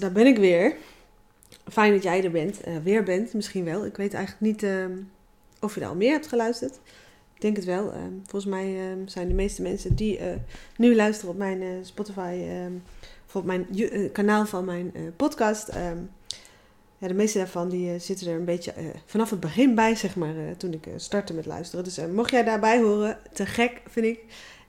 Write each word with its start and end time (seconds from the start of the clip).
Daar 0.00 0.12
ben 0.12 0.26
ik 0.26 0.36
weer. 0.36 0.76
Fijn 1.68 1.92
dat 1.92 2.02
jij 2.02 2.24
er 2.24 2.30
bent. 2.30 2.68
Uh, 2.68 2.76
weer 2.82 3.02
bent, 3.02 3.34
misschien 3.34 3.64
wel. 3.64 3.84
Ik 3.84 3.96
weet 3.96 4.14
eigenlijk 4.14 4.46
niet 4.46 4.62
uh, 4.62 4.84
of 5.60 5.74
je 5.74 5.80
er 5.80 5.86
al 5.86 5.94
meer 5.94 6.12
hebt 6.12 6.26
geluisterd. 6.26 6.74
Ik 7.34 7.40
denk 7.40 7.56
het 7.56 7.64
wel. 7.64 7.86
Uh, 7.86 8.00
volgens 8.22 8.52
mij 8.52 8.90
ehm, 8.90 9.06
zijn 9.06 9.28
de 9.28 9.34
meeste 9.34 9.62
mensen 9.62 9.94
die 9.94 10.18
eh, 10.18 10.36
nu 10.76 10.94
luisteren 10.94 11.30
op 11.30 11.36
mijn 11.36 11.62
Spotify, 11.82 12.44
ehm, 12.48 12.72
of 13.26 13.36
op 13.36 13.44
mijn 13.44 13.66
kanaal 14.12 14.46
van 14.46 14.64
mijn 14.64 14.92
podcast. 15.16 15.70
ja, 16.98 17.08
de 17.08 17.14
meeste 17.14 17.38
daarvan 17.38 17.68
die, 17.68 17.98
zitten 17.98 18.26
er 18.26 18.34
een 18.34 18.44
beetje 18.44 18.72
vanaf 19.06 19.30
het 19.30 19.40
begin 19.40 19.74
bij, 19.74 19.94
zeg 19.94 20.16
maar, 20.16 20.34
toen 20.56 20.72
ik 20.72 20.88
startte 20.96 21.34
met 21.34 21.46
luisteren. 21.46 21.84
Dus 21.84 22.00
mocht 22.12 22.30
jij 22.30 22.44
daarbij 22.44 22.80
horen, 22.80 23.18
te 23.32 23.46
gek 23.46 23.82
vind 23.86 24.06
ik. 24.06 24.20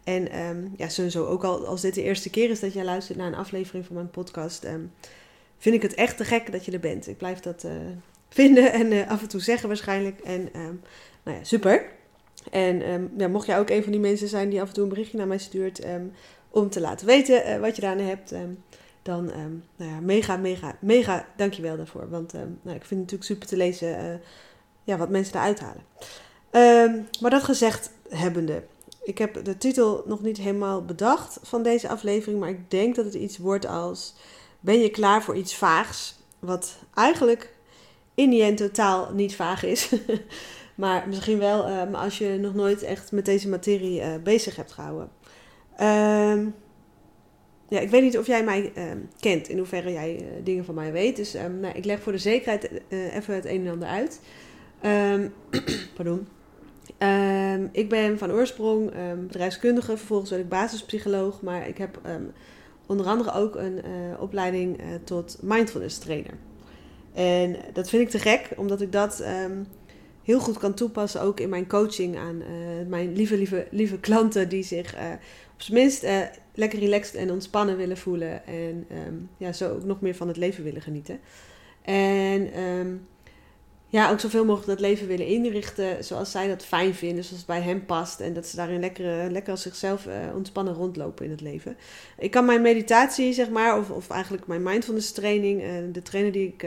En 0.04 0.40
um, 0.40 0.74
ja, 0.78 0.90
sowieso 0.90 1.26
ook 1.26 1.44
al 1.44 1.66
als 1.66 1.82
dit 1.82 1.96
de 1.96 2.04
eerste 2.04 2.30
keer 2.30 2.50
is 2.50 2.60
dat 2.60 2.74
jij 2.74 2.84
luistert 2.84 3.18
naar 3.18 3.28
een 3.28 3.36
aflevering 3.36 3.86
van 3.86 3.96
mijn 3.96 4.10
podcast, 4.10 4.66
vind 5.62 5.76
ik 5.76 5.82
het 5.82 5.94
echt 5.94 6.18
te 6.18 6.26
gek 6.26 6.52
dat 6.52 6.66
je 6.66 6.72
er 6.72 6.80
bent. 6.80 7.08
Ik 7.08 7.18
blijf 7.18 7.40
dat 7.40 7.64
uh, 7.64 7.72
vinden 8.30 8.74
en 8.74 8.92
uh, 8.92 9.10
af 9.10 9.22
en 9.22 9.28
toe 9.28 9.42
zeggen 9.42 9.68
waarschijnlijk. 9.68 10.20
En 10.20 10.42
um, 10.42 10.82
nou 11.24 11.38
ja, 11.38 11.44
super. 11.44 11.86
En 12.52 13.12
ja, 13.18 13.28
mocht 13.28 13.46
jij 13.46 13.60
ook 13.60 13.70
een 13.70 13.84
van 13.84 13.92
die 13.92 14.02
mensen 14.02 14.28
zijn 14.28 14.50
die 14.50 14.62
af 14.62 14.68
en 14.68 14.74
toe 14.74 14.84
een 14.84 14.90
berichtje 14.90 15.18
naar 15.18 15.28
mij 15.28 15.38
stuurt 15.38 15.82
om 16.50 16.70
te 16.70 16.80
laten 16.80 17.08
weten 17.08 17.50
uh, 17.50 17.60
wat 17.60 17.76
je 17.76 17.82
daarna 17.82 18.04
hebt, 18.04 18.34
dan 19.02 19.26
nou 19.76 19.92
ja, 19.92 20.00
mega, 20.00 20.38
mega, 20.38 20.76
mega 20.80 21.28
dankjewel 21.38 21.78
daarvoor. 21.78 22.10
Want 22.10 22.34
nou, 22.34 22.76
ik 22.76 22.86
vind 22.86 22.90
het 22.90 23.00
natuurlijk 23.00 23.24
super 23.24 23.48
te 23.48 23.58
lezen 23.58 24.22
ja, 24.84 24.98
wat 24.98 25.10
mensen 25.10 25.36
eruit 25.36 25.60
halen. 25.60 25.84
maar 27.22 27.32
dat 27.32 27.44
gezegd 27.44 27.92
hebbende, 28.10 28.64
ik 29.04 29.18
heb 29.18 29.44
de 29.44 29.58
titel 29.58 30.04
nog 30.06 30.22
niet 30.22 30.38
helemaal 30.38 30.86
bedacht 30.86 31.40
van 31.42 31.64
deze 31.64 31.90
aflevering, 31.90 32.40
maar 32.40 32.50
ik 32.50 32.72
denk 32.72 32.96
dat 32.96 33.06
het 33.06 33.14
iets 33.14 33.38
wordt 33.38 33.66
als: 33.66 34.14
Ben 34.62 34.80
je 34.80 34.90
klaar 34.90 35.24
voor 35.24 35.36
iets 35.36 35.56
vaags? 35.56 36.16
Wat 36.40 36.78
eigenlijk 36.94 37.54
in 38.16 38.30
die 38.30 38.44
end 38.44 38.58
totaal 38.58 39.14
niet 39.14 39.36
vaag 39.36 39.64
is. 39.64 39.90
maar 40.76 41.08
misschien 41.08 41.38
wel 41.38 41.70
um, 41.70 41.96
als 41.96 42.18
je 42.18 42.38
nog 42.40 42.54
nooit 42.54 42.84
echt 42.84 43.12
met 43.12 43.26
deze 43.26 43.50
materie 43.50 44.00
uh, 44.00 44.08
bezig 44.24 44.56
hebt 44.56 44.72
gehouden. 44.72 45.10
Um, 45.82 46.56
ja, 47.68 47.80
ik 47.80 47.90
weet 47.90 48.02
niet 48.02 48.18
of 48.18 48.28
jij 48.28 48.44
mij 48.44 48.72
um, 48.78 49.10
kent, 49.20 49.50
in 49.50 49.58
hoeverre 49.58 49.92
jij 49.92 50.16
uh, 50.16 50.28
dingen 50.44 50.66
van 50.66 50.76
mij 50.76 50.92
weet. 50.92 51.16
Dus 51.16 51.34
nou, 51.34 51.76
ik 51.76 51.86
leg 51.86 52.02
voor 52.02 52.12
de 52.12 52.18
zekerheid 52.18 52.72
uh, 52.90 53.16
even 53.16 53.36
het 53.36 53.46
een 53.46 53.66
en 53.66 53.72
ander 53.72 53.88
uit. 53.88 54.20
pardon. 55.96 56.28
Ik 57.72 57.90
ben 57.90 58.18
van 58.18 58.32
oorsprong 58.32 58.92
bedrijfskundige, 59.28 59.98
vervolgens 59.98 60.30
ben 60.30 60.40
ik 60.40 60.50
basispsycholoog, 60.50 61.42
maar 61.42 61.68
ik 61.68 61.78
heb 61.78 62.00
onder 62.86 63.06
andere 63.06 63.34
ook 63.34 63.56
een 63.56 63.78
uh, 63.86 64.22
opleiding 64.22 64.80
uh, 64.80 64.86
tot 65.04 65.38
mindfulness 65.42 65.98
trainer. 65.98 66.34
En 67.14 67.56
dat 67.74 67.90
vind 67.90 68.02
ik 68.02 68.10
te 68.10 68.20
gek, 68.20 68.50
omdat 68.56 68.82
ik 68.82 68.92
dat 68.92 69.24
heel 70.24 70.40
goed 70.40 70.58
kan 70.58 70.74
toepassen 70.74 71.22
ook 71.22 71.40
in 71.40 71.50
mijn 71.50 71.68
coaching 71.68 72.18
aan 72.18 72.36
uh, 72.36 72.88
mijn 72.88 73.14
lieve, 73.14 73.38
lieve, 73.38 73.68
lieve 73.72 74.00
klanten 74.00 74.50
die 74.50 74.64
zich 74.64 74.96
op 75.54 75.62
zijn 75.62 75.78
minst 75.78 76.06
lekker 76.54 76.80
relaxed 76.80 77.16
en 77.16 77.32
ontspannen 77.32 77.78
willen 77.78 77.98
voelen 77.98 78.46
en 78.46 78.88
ja, 79.38 79.54
zo 79.54 79.74
ook 79.74 79.84
nog 79.84 80.02
meer 80.02 80.16
van 80.16 80.28
het 80.28 80.38
leven 80.38 80.64
willen 80.64 80.82
genieten. 80.82 81.20
En 81.82 82.50
ja, 83.92 84.12
ook 84.12 84.20
zoveel 84.20 84.46
mogelijk 84.46 84.70
dat 84.70 84.80
leven 84.80 85.08
willen 85.08 85.26
inrichten 85.26 86.04
zoals 86.04 86.32
zij 86.32 86.48
dat 86.48 86.66
fijn 86.66 86.94
vinden, 86.96 87.24
zoals 87.24 87.38
het 87.38 87.48
bij 87.48 87.62
hen 87.62 87.86
past. 87.86 88.20
En 88.20 88.34
dat 88.34 88.48
ze 88.48 88.56
daarin 88.56 88.80
lekker, 88.80 89.32
lekker 89.32 89.52
als 89.52 89.62
zichzelf 89.62 90.06
uh, 90.06 90.14
ontspannen 90.36 90.74
rondlopen 90.74 91.26
in 91.26 91.32
het 91.32 91.42
leven. 91.42 91.78
Ik 92.18 92.32
kan 92.32 92.46
mijn 92.46 92.62
meditatie, 92.62 93.34
zeg 93.34 93.50
maar, 93.50 93.78
of, 93.78 93.90
of 93.90 94.10
eigenlijk 94.10 94.48
mijn 94.48 94.64
mindfulness 94.64 95.12
training, 95.12 95.62
uh, 95.62 95.70
de 95.92 96.02
trainer 96.02 96.32
die 96.32 96.48
ik 96.48 96.66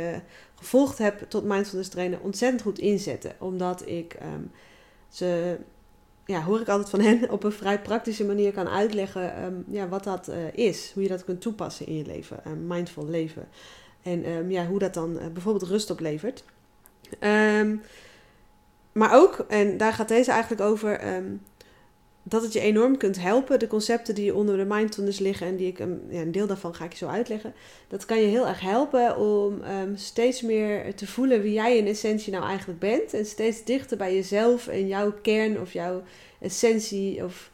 gevolgd 0.54 0.98
heb 0.98 1.24
tot 1.28 1.44
mindfulness 1.44 1.88
trainen, 1.88 2.22
ontzettend 2.22 2.62
goed 2.62 2.78
inzetten. 2.78 3.32
Omdat 3.38 3.88
ik 3.88 4.16
um, 4.34 4.50
ze, 5.08 5.58
ja, 6.26 6.42
hoor 6.42 6.60
ik 6.60 6.68
altijd 6.68 6.90
van 6.90 7.00
hen, 7.00 7.30
op 7.30 7.44
een 7.44 7.52
vrij 7.52 7.80
praktische 7.80 8.24
manier 8.24 8.52
kan 8.52 8.68
uitleggen 8.68 9.44
um, 9.44 9.64
ja, 9.68 9.88
wat 9.88 10.04
dat 10.04 10.30
is. 10.54 10.90
Hoe 10.94 11.02
je 11.02 11.08
dat 11.08 11.24
kunt 11.24 11.40
toepassen 11.40 11.86
in 11.86 11.96
je 11.96 12.06
leven, 12.06 12.66
mindful 12.66 13.06
leven. 13.06 13.48
En 14.02 14.28
um, 14.30 14.50
ja, 14.50 14.66
hoe 14.66 14.78
dat 14.78 14.94
dan 14.94 15.18
bijvoorbeeld 15.32 15.70
rust 15.70 15.90
oplevert. 15.90 16.44
Um, 17.20 17.82
maar 18.92 19.14
ook, 19.14 19.44
en 19.48 19.76
daar 19.76 19.92
gaat 19.92 20.08
deze 20.08 20.30
eigenlijk 20.30 20.62
over, 20.62 21.14
um, 21.14 21.42
dat 22.22 22.42
het 22.42 22.52
je 22.52 22.60
enorm 22.60 22.96
kunt 22.96 23.20
helpen. 23.20 23.58
De 23.58 23.66
concepten 23.66 24.14
die 24.14 24.34
onder 24.34 24.56
de 24.56 24.64
mindfulness 24.64 25.18
liggen 25.18 25.46
en 25.46 25.56
die 25.56 25.66
ik, 25.66 25.78
um, 25.78 26.02
ja, 26.08 26.20
een 26.20 26.32
deel 26.32 26.46
daarvan 26.46 26.74
ga 26.74 26.84
ik 26.84 26.92
je 26.92 26.98
zo 26.98 27.06
uitleggen. 27.08 27.54
Dat 27.88 28.04
kan 28.04 28.20
je 28.20 28.26
heel 28.26 28.46
erg 28.46 28.60
helpen 28.60 29.18
om 29.18 29.62
steeds 29.94 30.42
meer 30.42 30.94
te 30.94 31.06
voelen 31.06 31.42
wie 31.42 31.52
jij 31.52 31.76
in 31.76 31.86
essentie 31.86 32.32
nou 32.32 32.44
eigenlijk 32.44 32.78
bent. 32.78 33.14
En 33.14 33.26
steeds 33.26 33.64
dichter 33.64 33.96
bij 33.96 34.14
jezelf 34.14 34.68
en 34.68 34.86
jouw 34.86 35.12
kern 35.22 35.60
of 35.60 35.72
jouw 35.72 36.02
essentie 36.40 37.24
of 37.24 37.50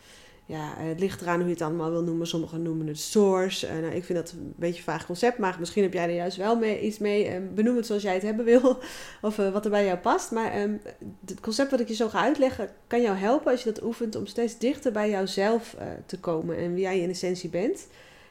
ja, 0.50 0.74
het 0.76 1.00
ligt 1.00 1.20
eraan 1.20 1.38
hoe 1.38 1.46
je 1.46 1.52
het 1.52 1.62
allemaal 1.62 1.90
wil 1.90 2.02
noemen. 2.02 2.26
Sommigen 2.26 2.62
noemen 2.62 2.86
het 2.86 2.98
source. 2.98 3.66
Uh, 3.66 3.72
nou, 3.72 3.94
ik 3.94 4.04
vind 4.04 4.18
dat 4.18 4.32
een 4.32 4.54
beetje 4.56 4.76
een 4.76 4.82
vaag 4.82 5.06
concept, 5.06 5.38
maar 5.38 5.56
misschien 5.58 5.82
heb 5.82 5.92
jij 5.92 6.02
er 6.02 6.14
juist 6.14 6.36
wel 6.36 6.56
mee, 6.56 6.80
iets 6.80 6.98
mee. 6.98 7.34
Um, 7.34 7.54
benoem 7.54 7.76
het 7.76 7.86
zoals 7.86 8.02
jij 8.02 8.14
het 8.14 8.22
hebben 8.22 8.44
wil, 8.44 8.78
of 9.28 9.38
uh, 9.38 9.52
wat 9.52 9.64
er 9.64 9.70
bij 9.70 9.84
jou 9.84 9.98
past. 9.98 10.30
Maar 10.30 10.60
um, 10.60 10.80
het 11.26 11.40
concept 11.40 11.70
wat 11.70 11.80
ik 11.80 11.88
je 11.88 11.94
zo 11.94 12.08
ga 12.08 12.20
uitleggen, 12.20 12.70
kan 12.86 13.02
jou 13.02 13.16
helpen 13.16 13.50
als 13.50 13.62
je 13.62 13.72
dat 13.72 13.82
oefent 13.82 14.16
om 14.16 14.26
steeds 14.26 14.58
dichter 14.58 14.92
bij 14.92 15.10
jouzelf 15.10 15.76
uh, 15.78 15.86
te 16.06 16.18
komen 16.18 16.56
en 16.56 16.74
wie 16.74 16.82
jij 16.82 17.00
in 17.00 17.10
essentie 17.10 17.50
bent. 17.50 17.86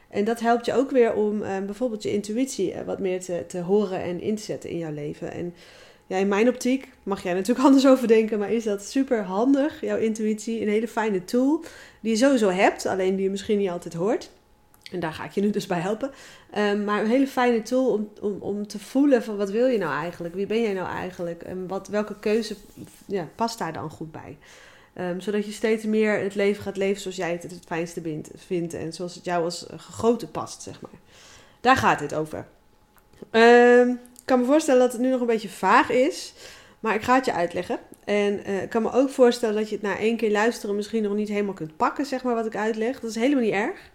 En 0.08 0.24
dat 0.24 0.40
helpt 0.40 0.66
je 0.66 0.74
ook 0.74 0.90
weer 0.90 1.14
om 1.14 1.42
um, 1.42 1.66
bijvoorbeeld 1.66 2.02
je 2.02 2.12
intuïtie 2.12 2.74
wat 2.86 2.98
meer 2.98 3.20
te, 3.20 3.44
te 3.46 3.60
horen 3.60 4.02
en 4.02 4.20
in 4.20 4.36
te 4.36 4.42
zetten 4.42 4.70
in 4.70 4.78
jouw 4.78 4.92
leven. 4.92 5.32
En 5.32 5.54
ja, 6.10 6.16
in 6.16 6.28
mijn 6.28 6.48
optiek 6.48 6.88
mag 7.02 7.22
jij 7.22 7.32
natuurlijk 7.32 7.66
anders 7.66 7.86
over 7.86 8.08
denken, 8.08 8.38
maar 8.38 8.52
is 8.52 8.64
dat 8.64 8.84
super 8.84 9.22
handig, 9.22 9.80
jouw 9.80 9.96
intuïtie. 9.96 10.62
Een 10.62 10.68
hele 10.68 10.88
fijne 10.88 11.24
tool 11.24 11.64
die 12.00 12.10
je 12.10 12.16
sowieso 12.16 12.48
hebt, 12.48 12.86
alleen 12.86 13.14
die 13.14 13.24
je 13.24 13.30
misschien 13.30 13.58
niet 13.58 13.70
altijd 13.70 13.94
hoort. 13.94 14.30
En 14.92 15.00
daar 15.00 15.12
ga 15.12 15.24
ik 15.24 15.30
je 15.30 15.40
nu 15.40 15.50
dus 15.50 15.66
bij 15.66 15.80
helpen. 15.80 16.10
Um, 16.58 16.84
maar 16.84 17.00
een 17.00 17.10
hele 17.10 17.26
fijne 17.26 17.62
tool 17.62 17.92
om, 17.92 18.10
om, 18.20 18.36
om 18.40 18.66
te 18.66 18.78
voelen 18.78 19.22
van 19.22 19.36
wat 19.36 19.50
wil 19.50 19.66
je 19.66 19.78
nou 19.78 19.92
eigenlijk? 19.92 20.34
Wie 20.34 20.46
ben 20.46 20.62
jij 20.62 20.72
nou 20.72 20.88
eigenlijk? 20.88 21.42
En 21.42 21.66
wat, 21.66 21.88
welke 21.88 22.18
keuze 22.18 22.56
ja, 23.06 23.28
past 23.34 23.58
daar 23.58 23.72
dan 23.72 23.90
goed 23.90 24.12
bij? 24.12 24.38
Um, 24.94 25.20
zodat 25.20 25.44
je 25.44 25.52
steeds 25.52 25.84
meer 25.84 26.18
het 26.18 26.34
leven 26.34 26.62
gaat 26.62 26.76
leven 26.76 27.00
zoals 27.02 27.16
jij 27.16 27.32
het 27.32 27.42
het 27.42 27.64
fijnste 27.66 28.22
vindt. 28.36 28.74
En 28.74 28.92
zoals 28.92 29.14
het 29.14 29.24
jou 29.24 29.44
als 29.44 29.66
gegoten 29.76 30.30
past, 30.30 30.62
zeg 30.62 30.80
maar. 30.80 31.00
Daar 31.60 31.76
gaat 31.76 31.98
dit 31.98 32.14
over. 32.14 32.46
Um, 33.30 34.00
kan 34.24 34.40
me 34.40 34.44
voorstellen 34.44 34.80
dat 34.80 34.92
het 34.92 35.00
nu 35.00 35.10
nog 35.10 35.20
een 35.20 35.26
beetje 35.26 35.48
vaag 35.48 35.90
is. 35.90 36.32
Maar 36.80 36.94
ik 36.94 37.02
ga 37.02 37.14
het 37.14 37.24
je 37.24 37.32
uitleggen. 37.32 37.78
En 38.04 38.40
uh, 38.46 38.62
ik 38.62 38.68
kan 38.68 38.82
me 38.82 38.92
ook 38.92 39.10
voorstellen 39.10 39.54
dat 39.54 39.68
je 39.68 39.74
het 39.74 39.84
na 39.84 39.98
één 39.98 40.16
keer 40.16 40.30
luisteren 40.30 40.76
misschien 40.76 41.02
nog 41.02 41.14
niet 41.14 41.28
helemaal 41.28 41.54
kunt 41.54 41.76
pakken, 41.76 42.06
zeg 42.06 42.22
maar, 42.22 42.34
wat 42.34 42.46
ik 42.46 42.56
uitleg. 42.56 43.00
Dat 43.00 43.10
is 43.10 43.16
helemaal 43.16 43.44
niet 43.44 43.52
erg. 43.52 43.90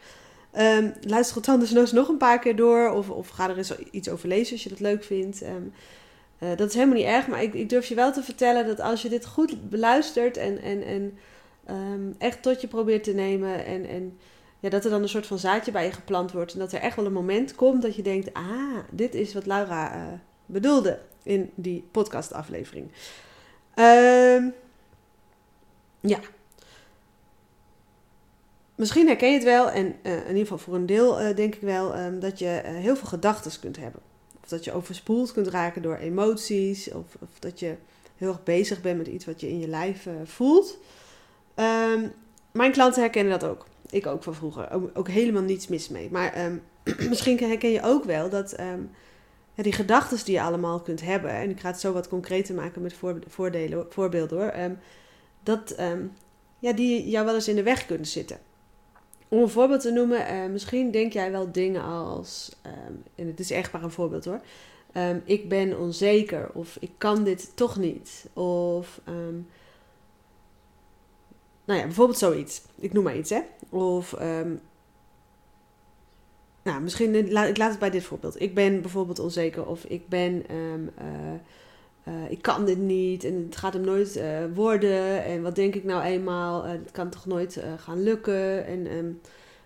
Um, 0.58 0.94
luister 1.02 1.36
het 1.36 1.50
anders 1.50 1.92
nog 1.92 2.08
een 2.08 2.18
paar 2.18 2.40
keer 2.40 2.56
door. 2.56 2.90
Of, 2.90 3.10
of 3.10 3.30
ga 3.30 3.50
er 3.50 3.58
eens 3.58 3.76
iets 3.92 4.10
over 4.10 4.28
lezen 4.28 4.54
als 4.54 4.64
je 4.64 4.70
dat 4.70 4.80
leuk 4.80 5.04
vindt. 5.04 5.44
Um, 5.44 5.74
uh, 6.40 6.50
dat 6.56 6.68
is 6.68 6.74
helemaal 6.74 6.96
niet 6.96 7.06
erg. 7.06 7.28
Maar 7.28 7.44
ik, 7.44 7.54
ik, 7.54 7.70
durf 7.70 7.86
je 7.86 7.96
wel 7.96 8.12
te 8.12 8.24
vertellen 8.24 8.68
dat 8.68 8.80
als 8.80 9.02
je 9.02 9.10
dit 9.10 9.26
goed 9.26 9.70
beluistert 9.70 10.38
en, 10.38 10.62
en, 10.62 10.84
en 10.84 11.18
um, 11.70 12.16
echt 12.18 12.42
tot 12.42 12.62
je 12.62 12.68
probeert 12.68 13.04
te 13.04 13.14
nemen. 13.14 13.66
En, 13.66 13.86
en 13.86 14.18
dat 14.70 14.86
er 14.86 14.92
dan 14.92 15.02
een 15.02 15.10
soort 15.10 15.28
van 15.28 15.40
zaadje 15.40 15.72
bij 15.72 15.86
je 15.86 15.92
geplant 15.92 16.32
wordt. 16.32 16.54
En 16.54 16.60
dat 16.60 16.72
er 16.72 16.80
echt 16.80 16.96
wel 16.96 17.06
een 17.06 17.14
moment 17.14 17.56
komt 17.56 17.82
dat 17.82 17.96
je 17.96 18.02
denkt: 18.02 18.34
ah, 18.34 18.78
dit 18.92 19.14
is 19.14 19.34
wat 19.34 19.46
Laura 19.46 19.96
uh, 19.96 20.02
bedoelde 20.46 21.00
in 21.24 21.52
die 21.56 21.88
podcastaflevering. 21.92 22.92
Um, 23.76 24.54
ja. 26.00 26.20
Misschien 28.76 29.08
herken 29.08 29.28
je 29.28 29.34
het 29.34 29.44
wel, 29.44 29.70
en 29.70 29.96
uh, 30.04 30.14
in 30.14 30.28
ieder 30.28 30.42
geval 30.42 30.58
voor 30.58 30.76
een 30.76 30.86
deel 30.86 31.22
uh, 31.22 31.36
denk 31.36 31.56
ik 31.56 31.62
wel, 31.62 32.00
um, 32.00 32.20
dat 32.20 32.40
je 32.40 32.62
heel 32.64 32.96
veel 32.96 33.08
gedachten 33.08 33.60
kunt 33.60 33.78
hebben. 33.78 34.02
Of 34.44 34.50
dat 34.50 34.64
je 34.64 34.74
overspoeld 34.74 35.32
kunt 35.32 35.48
raken 35.48 35.82
door 35.82 35.96
emoties, 35.96 36.92
of, 36.92 37.06
of 37.20 37.40
dat 37.40 37.60
je 37.60 37.76
heel 38.18 38.28
erg 38.28 38.44
bezig 38.44 38.82
bent 38.82 38.98
met 38.98 39.08
iets 39.08 39.26
wat 39.26 39.42
je 39.42 39.50
in 39.50 39.60
je 39.60 39.68
lijf 39.68 40.08
voelt. 40.24 40.78
Um, 41.56 42.14
mijn 42.52 42.72
klanten 42.72 43.02
herkennen 43.02 43.40
dat 43.40 43.50
ook 43.50 43.66
ik 43.96 44.08
ook 44.08 44.24
van 44.24 44.36
vroeger. 44.36 44.72
Ook, 44.72 44.90
ook 44.94 45.08
helemaal 45.08 45.42
niets 45.42 45.68
mis 45.68 45.90
mee. 45.90 46.10
Maar 46.12 46.46
um, 46.46 46.62
misschien 47.10 47.38
herken 47.38 47.72
je 47.72 47.82
ook 47.84 48.04
wel 48.04 48.30
dat 48.30 48.56
ja, 49.54 49.64
die 49.64 49.74
gedachten 49.74 50.26
die 50.26 50.34
je 50.34 50.42
allemaal 50.42 50.80
kunt 50.80 51.02
hebben. 51.02 51.32
En 51.32 51.50
ik 51.50 51.60
ga 51.60 51.68
het 51.68 51.80
zo 51.80 51.94
wat 51.94 52.08
concreter 52.08 52.56
maken 52.56 52.82
met 52.82 52.94
voor, 52.94 53.20
voordelen, 53.28 53.86
voorbeelden 53.90 54.38
hoor. 54.38 54.54
Um, 54.64 54.78
dat 55.44 55.76
ja, 56.60 56.74
die 56.74 57.10
jou 57.10 57.26
wel 57.26 57.36
eens 57.36 57.48
in 57.48 57.56
de 57.56 57.64
weg 57.64 57.86
kunnen 57.86 58.08
zitten. 58.08 58.38
Om 59.28 59.42
een 59.42 59.50
voorbeeld 59.50 59.82
te 59.82 59.92
noemen, 59.92 60.34
uh, 60.34 60.52
misschien 60.52 60.92
denk 60.92 61.14
jij 61.14 61.32
wel 61.32 61.52
dingen 61.52 61.84
als, 61.84 62.52
en 63.16 63.28
het 63.28 63.40
is 63.40 63.52
echt 63.52 63.72
maar 63.72 63.84
een 63.84 63.92
voorbeeld 63.92 64.26
hoor. 64.26 64.42
ik 65.26 65.50
ben 65.50 65.80
onzeker 65.80 66.50
of 66.54 66.78
ik 66.80 66.92
kan 66.98 67.24
dit 67.24 67.52
toch 67.56 67.78
niet. 67.78 68.26
Of 68.34 69.02
nou 71.66 71.80
ja, 71.80 71.86
bijvoorbeeld 71.86 72.18
zoiets. 72.18 72.62
Ik 72.80 72.94
noem 72.94 73.04
maar 73.04 73.18
iets, 73.18 73.30
hè. 73.30 73.42
Of 73.70 74.22
um, 74.22 74.62
nou, 76.64 76.82
misschien, 76.82 77.16
ik 77.16 77.58
laat 77.58 77.70
het 77.70 77.80
bij 77.80 77.90
dit 77.90 78.04
voorbeeld. 78.04 78.42
Ik 78.42 78.56
ben 78.56 78.82
bijvoorbeeld 78.82 79.20
onzeker 79.20 79.66
of 79.66 79.84
ik 79.84 80.10
ben, 80.10 80.44
ehm, 80.48 80.88
eh, 80.96 81.34
eh, 82.04 82.32
ik 82.32 82.42
kan 82.42 82.66
dit 82.66 82.78
niet 82.78 83.24
en 83.24 83.46
het 83.46 83.56
gaat 83.56 83.74
hem 83.74 83.84
nooit 83.84 84.22
worden. 84.54 85.24
En 85.24 85.42
wat 85.42 85.56
denk 85.56 85.76
ik 85.76 85.84
nou 85.84 86.04
eenmaal, 86.04 86.64
het 86.64 86.92
kan 86.92 87.10
toch 87.10 87.26
nooit 87.26 87.64
gaan 87.78 88.04
lukken. 88.04 88.66
En 88.66 88.88
ehm, 88.88 89.12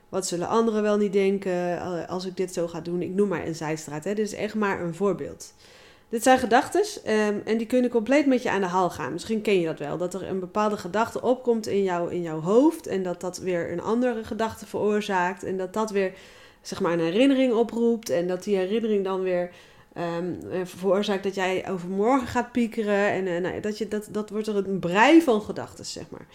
wat 0.10 0.28
zullen 0.28 0.48
anderen 0.48 0.81
wel 0.81 0.98
niet 0.98 1.13
denken 1.13 1.80
als 2.07 2.25
ik 2.25 2.38
dit 2.38 2.54
zo 2.54 2.68
ga 2.68 2.81
doen. 2.81 3.02
Ik 3.02 3.13
noem 3.13 3.28
maar 3.28 3.48
een 3.48 3.56
zijstraat, 3.56 4.04
hè. 4.04 4.13
dit 4.13 4.25
is 4.25 4.34
echt 4.34 4.56
maar 4.56 4.81
een 4.81 4.95
voorbeeld. 4.95 5.54
Dit 6.09 6.23
zijn 6.23 6.39
gedachten 6.39 6.81
um, 7.07 7.41
en 7.45 7.57
die 7.57 7.67
kunnen 7.67 7.89
compleet 7.89 8.25
met 8.25 8.44
je 8.44 8.50
aan 8.50 8.61
de 8.61 8.67
haal 8.67 8.89
gaan. 8.89 9.13
Misschien 9.13 9.41
ken 9.41 9.59
je 9.59 9.65
dat 9.65 9.79
wel, 9.79 9.97
dat 9.97 10.13
er 10.13 10.27
een 10.27 10.39
bepaalde 10.39 10.77
gedachte 10.77 11.21
opkomt 11.21 11.67
in, 11.67 11.83
jou, 11.83 12.11
in 12.11 12.21
jouw 12.21 12.39
hoofd 12.41 12.88
en 12.88 13.03
dat 13.03 13.21
dat 13.21 13.38
weer 13.38 13.71
een 13.71 13.81
andere 13.81 14.23
gedachte 14.23 14.65
veroorzaakt 14.65 15.44
en 15.44 15.57
dat 15.57 15.73
dat 15.73 15.91
weer 15.91 16.13
zeg 16.61 16.81
maar 16.81 16.94
een 16.94 17.00
herinnering 17.00 17.53
oproept 17.53 18.09
en 18.09 18.27
dat 18.27 18.44
die 18.44 18.56
herinnering 18.56 19.03
dan 19.03 19.21
weer 19.21 19.51
um, 20.17 20.39
veroorzaakt 20.63 21.23
dat 21.23 21.35
jij 21.35 21.69
overmorgen 21.69 22.27
gaat 22.27 22.51
piekeren 22.51 23.11
en 23.11 23.25
uh, 23.25 23.38
nou, 23.38 23.59
dat, 23.59 23.77
je, 23.77 23.88
dat, 23.88 24.07
dat 24.11 24.29
wordt 24.29 24.47
er 24.47 24.56
een 24.56 24.79
brei 24.79 25.21
van 25.21 25.41
gedachten, 25.41 25.85
zeg 25.85 26.03
maar. 26.09 26.25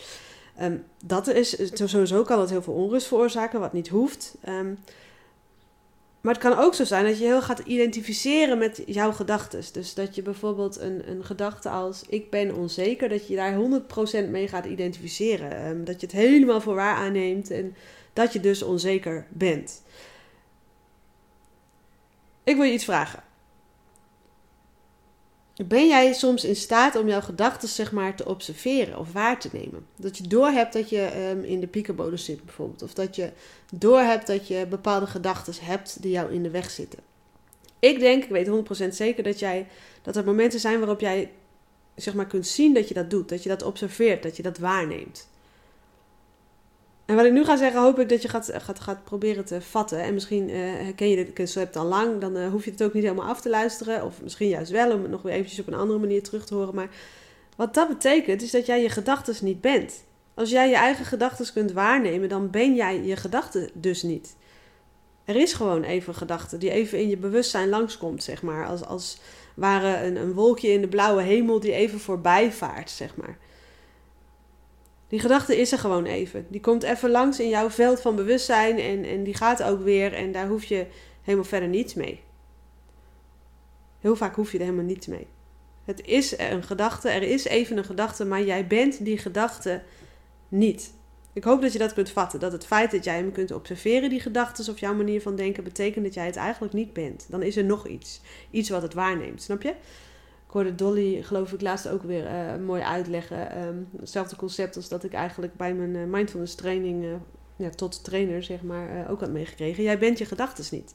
Um, 0.63 0.85
dat 1.05 1.27
is, 1.27 1.57
sowieso 1.73 2.23
kan 2.23 2.39
dat 2.39 2.51
heel 2.51 2.63
veel 2.63 2.75
onrust 2.75 3.07
veroorzaken, 3.07 3.61
wat 3.61 3.73
niet 3.73 3.89
hoeft. 3.89 4.35
Maar 6.25 6.35
het 6.35 6.43
kan 6.43 6.59
ook 6.59 6.75
zo 6.75 6.85
zijn 6.85 7.05
dat 7.05 7.19
je 7.19 7.25
heel 7.25 7.43
gaat 7.43 7.59
identificeren 7.59 8.59
met 8.59 8.83
jouw 8.87 9.13
gedachten. 9.13 9.63
Dus 9.73 9.95
dat 9.95 10.15
je 10.15 10.23
bijvoorbeeld 10.23 10.81
een, 10.81 11.11
een 11.11 11.25
gedachte 11.25 11.69
als 11.69 12.05
ik 12.09 12.31
ben 12.31 12.55
onzeker, 12.55 13.09
dat 13.09 13.29
je 13.29 13.37
daar 13.37 13.55
100% 14.27 14.31
mee 14.31 14.49
gaat 14.49 14.65
identificeren. 14.65 15.67
Um, 15.67 15.85
dat 15.85 16.01
je 16.01 16.07
het 16.07 16.17
helemaal 16.17 16.61
voor 16.61 16.75
waar 16.75 16.97
aanneemt 16.97 17.51
en 17.51 17.75
dat 18.13 18.33
je 18.33 18.41
dus 18.41 18.63
onzeker 18.63 19.27
bent. 19.31 19.83
Ik 22.45 22.57
wil 22.57 22.65
je 22.65 22.73
iets 22.73 22.85
vragen. 22.85 23.23
Ben 25.67 25.87
jij 25.87 26.13
soms 26.13 26.45
in 26.45 26.57
staat 26.57 26.97
om 26.97 27.09
jouw 27.09 27.21
gedachten 27.21 27.69
zeg 27.69 27.93
maar, 27.93 28.17
te 28.17 28.27
observeren 28.27 28.99
of 28.99 29.13
waar 29.13 29.41
te 29.41 29.49
nemen? 29.53 29.87
Dat 29.97 30.17
je 30.17 30.29
doorhebt 30.29 30.73
dat 30.73 30.89
je 30.91 31.29
um, 31.31 31.45
in 31.45 31.61
de 31.61 31.67
piekenbodem 31.67 32.19
zit 32.19 32.45
bijvoorbeeld. 32.45 32.83
Of 32.83 32.95
dat 32.95 33.17
je 33.17 33.33
doorhebt 33.73 34.27
dat 34.27 34.49
je 34.49 34.67
bepaalde 34.67 35.07
gedachten 35.07 35.55
hebt 35.61 36.03
die 36.03 36.11
jou 36.11 36.33
in 36.33 36.43
de 36.43 36.51
weg 36.51 36.71
zitten. 36.71 36.99
Ik 37.79 37.99
denk, 37.99 38.25
ik 38.25 38.31
weet 38.31 38.49
100% 38.85 38.89
zeker 38.89 39.23
dat, 39.23 39.39
jij, 39.39 39.67
dat 40.03 40.17
er 40.17 40.25
momenten 40.25 40.61
zijn 40.61 40.79
waarop 40.79 41.01
jij 41.01 41.31
zeg 41.95 42.15
maar, 42.15 42.27
kunt 42.27 42.47
zien 42.47 42.75
dat 42.75 42.89
je 42.89 42.95
dat 42.95 43.11
doet. 43.11 43.29
Dat 43.29 43.43
je 43.43 43.49
dat 43.49 43.63
observeert, 43.63 44.23
dat 44.23 44.37
je 44.37 44.43
dat 44.43 44.59
waarneemt. 44.59 45.29
En 47.07 47.17
wat 47.17 47.25
ik 47.25 47.33
nu 47.33 47.45
ga 47.45 47.57
zeggen, 47.57 47.81
hoop 47.81 47.99
ik 47.99 48.09
dat 48.09 48.23
je 48.23 48.29
gaat, 48.29 48.51
gaat, 48.55 48.81
gaat 48.81 49.05
proberen 49.05 49.45
te 49.45 49.61
vatten. 49.61 50.03
En 50.03 50.15
misschien 50.15 50.49
uh, 50.49 50.57
herken 50.57 51.09
je 51.09 51.17
dit 51.17 51.35
concept 51.35 51.77
al 51.77 51.85
lang, 51.85 52.21
dan 52.21 52.37
uh, 52.37 52.51
hoef 52.51 52.65
je 52.65 52.71
het 52.71 52.83
ook 52.83 52.93
niet 52.93 53.03
helemaal 53.03 53.29
af 53.29 53.41
te 53.41 53.49
luisteren. 53.49 54.05
Of 54.05 54.23
misschien 54.23 54.49
juist 54.49 54.71
wel, 54.71 54.93
om 54.93 55.03
het 55.03 55.11
nog 55.11 55.23
weer 55.23 55.33
eventjes 55.33 55.61
op 55.61 55.67
een 55.67 55.75
andere 55.75 55.99
manier 55.99 56.23
terug 56.23 56.47
te 56.47 56.55
horen. 56.55 56.75
Maar 56.75 56.89
wat 57.57 57.75
dat 57.75 57.89
betekent, 57.89 58.43
is 58.43 58.51
dat 58.51 58.67
jij 58.67 58.83
je 58.83 58.89
gedachten 58.89 59.45
niet 59.45 59.61
bent. 59.61 60.05
Als 60.35 60.51
jij 60.51 60.69
je 60.69 60.77
eigen 60.77 61.05
gedachten 61.05 61.53
kunt 61.53 61.73
waarnemen, 61.73 62.29
dan 62.29 62.51
ben 62.51 62.75
jij 62.75 63.03
je 63.03 63.17
gedachten 63.17 63.71
dus 63.73 64.03
niet. 64.03 64.37
Er 65.25 65.37
is 65.37 65.53
gewoon 65.53 65.83
even 65.83 66.15
gedachte 66.15 66.59
die 66.59 66.71
even 66.71 66.99
in 66.99 67.09
je 67.09 67.17
bewustzijn 67.17 67.69
langskomt, 67.69 68.23
zeg 68.23 68.43
maar. 68.43 68.67
Als, 68.67 68.85
als 68.85 69.19
ware 69.55 70.07
een, 70.07 70.17
een 70.17 70.33
wolkje 70.33 70.69
in 70.69 70.81
de 70.81 70.89
blauwe 70.89 71.23
hemel 71.23 71.61
die 71.61 71.73
even 71.73 72.01
voorbij 72.01 72.53
vaart, 72.53 72.91
zeg 72.91 73.17
maar. 73.17 73.39
Die 75.09 75.21
gedachte 75.21 75.57
is 75.57 75.73
er 75.73 75.79
gewoon 75.79 76.05
even. 76.05 76.47
Die 76.49 76.61
komt 76.61 76.83
even 76.83 77.11
langs 77.11 77.41
in 77.41 77.49
jouw 77.49 77.71
veld 77.71 78.01
van 78.01 78.17
bewustzijn 78.17 78.79
en, 78.79 79.05
en 79.05 79.25
die 79.25 79.35
gaat 79.35 79.63
ook 79.63 79.83
weer 79.83 80.13
en 80.13 80.33
daar 80.33 80.49
hoef 80.49 80.65
je 80.65 80.87
helemaal 81.23 81.49
verder 81.49 81.69
niets 81.69 81.95
mee. 81.95 82.23
Heel 84.01 84.17
vaak 84.17 84.35
hoef 84.35 84.53
je 84.53 84.59
er 84.59 84.65
helemaal 84.65 84.87
niets 84.87 85.07
mee. 85.07 85.27
Het 85.85 86.07
is 86.07 86.39
een 86.39 86.63
gedachte, 86.63 87.09
er 87.09 87.23
is 87.23 87.45
even 87.45 87.77
een 87.77 87.85
gedachte, 87.85 88.25
maar 88.25 88.43
jij 88.43 88.67
bent 88.67 89.05
die 89.05 89.19
gedachte 89.19 89.83
niet. 90.49 90.93
Ik 91.33 91.45
hoop 91.45 91.63
dat 91.63 91.73
je 91.73 91.79
dat 91.79 91.93
kunt 91.93 92.11
vatten. 92.11 92.41
Dat 92.41 92.53
het 92.53 92.67
feit 92.67 92.91
dat 92.91 93.05
jij 93.05 93.17
hem 93.17 93.33
kunt 93.33 93.53
observeren, 93.53 94.11
die 94.11 94.21
gedachten 94.21 94.73
of 94.73 94.81
jouw 94.81 94.95
manier 94.95 95.21
van 95.21 95.37
denken, 95.37 95.65
betekent 95.65 96.05
dat 96.05 96.15
jij 96.15 96.27
het 96.27 96.37
eigenlijk 96.37 96.73
niet 96.73 96.93
bent. 96.93 97.27
Dan 97.29 97.43
is 97.43 97.57
er 97.57 97.65
nog 97.65 97.87
iets. 97.87 98.21
Iets 98.51 98.69
wat 98.69 98.83
het 98.83 98.95
waarneemt, 98.95 99.43
snap 99.43 99.63
je? 99.63 99.75
Hoorde 100.55 100.75
Dolly, 100.75 101.23
geloof 101.23 101.53
ik, 101.53 101.61
laatst 101.61 101.89
ook 101.89 102.03
weer 102.03 102.25
uh, 102.25 102.67
mooi 102.67 102.83
uitleggen. 102.83 103.67
Um, 103.67 103.89
hetzelfde 103.99 104.37
concept 104.37 104.77
als 104.77 104.89
dat 104.89 105.05
ik 105.05 105.13
eigenlijk 105.13 105.57
bij 105.57 105.75
mijn 105.75 105.95
uh, 105.95 106.13
mindfulness 106.13 106.55
training, 106.55 107.05
uh, 107.05 107.13
ja, 107.57 107.71
tot 107.71 108.05
trainer 108.05 108.43
zeg 108.43 108.63
maar, 108.63 109.11
ook 109.11 109.21
had 109.21 109.31
meegekregen. 109.31 109.83
Jij 109.83 109.99
bent 109.99 110.19
je 110.19 110.25
gedachten 110.25 110.65
niet. 110.71 110.95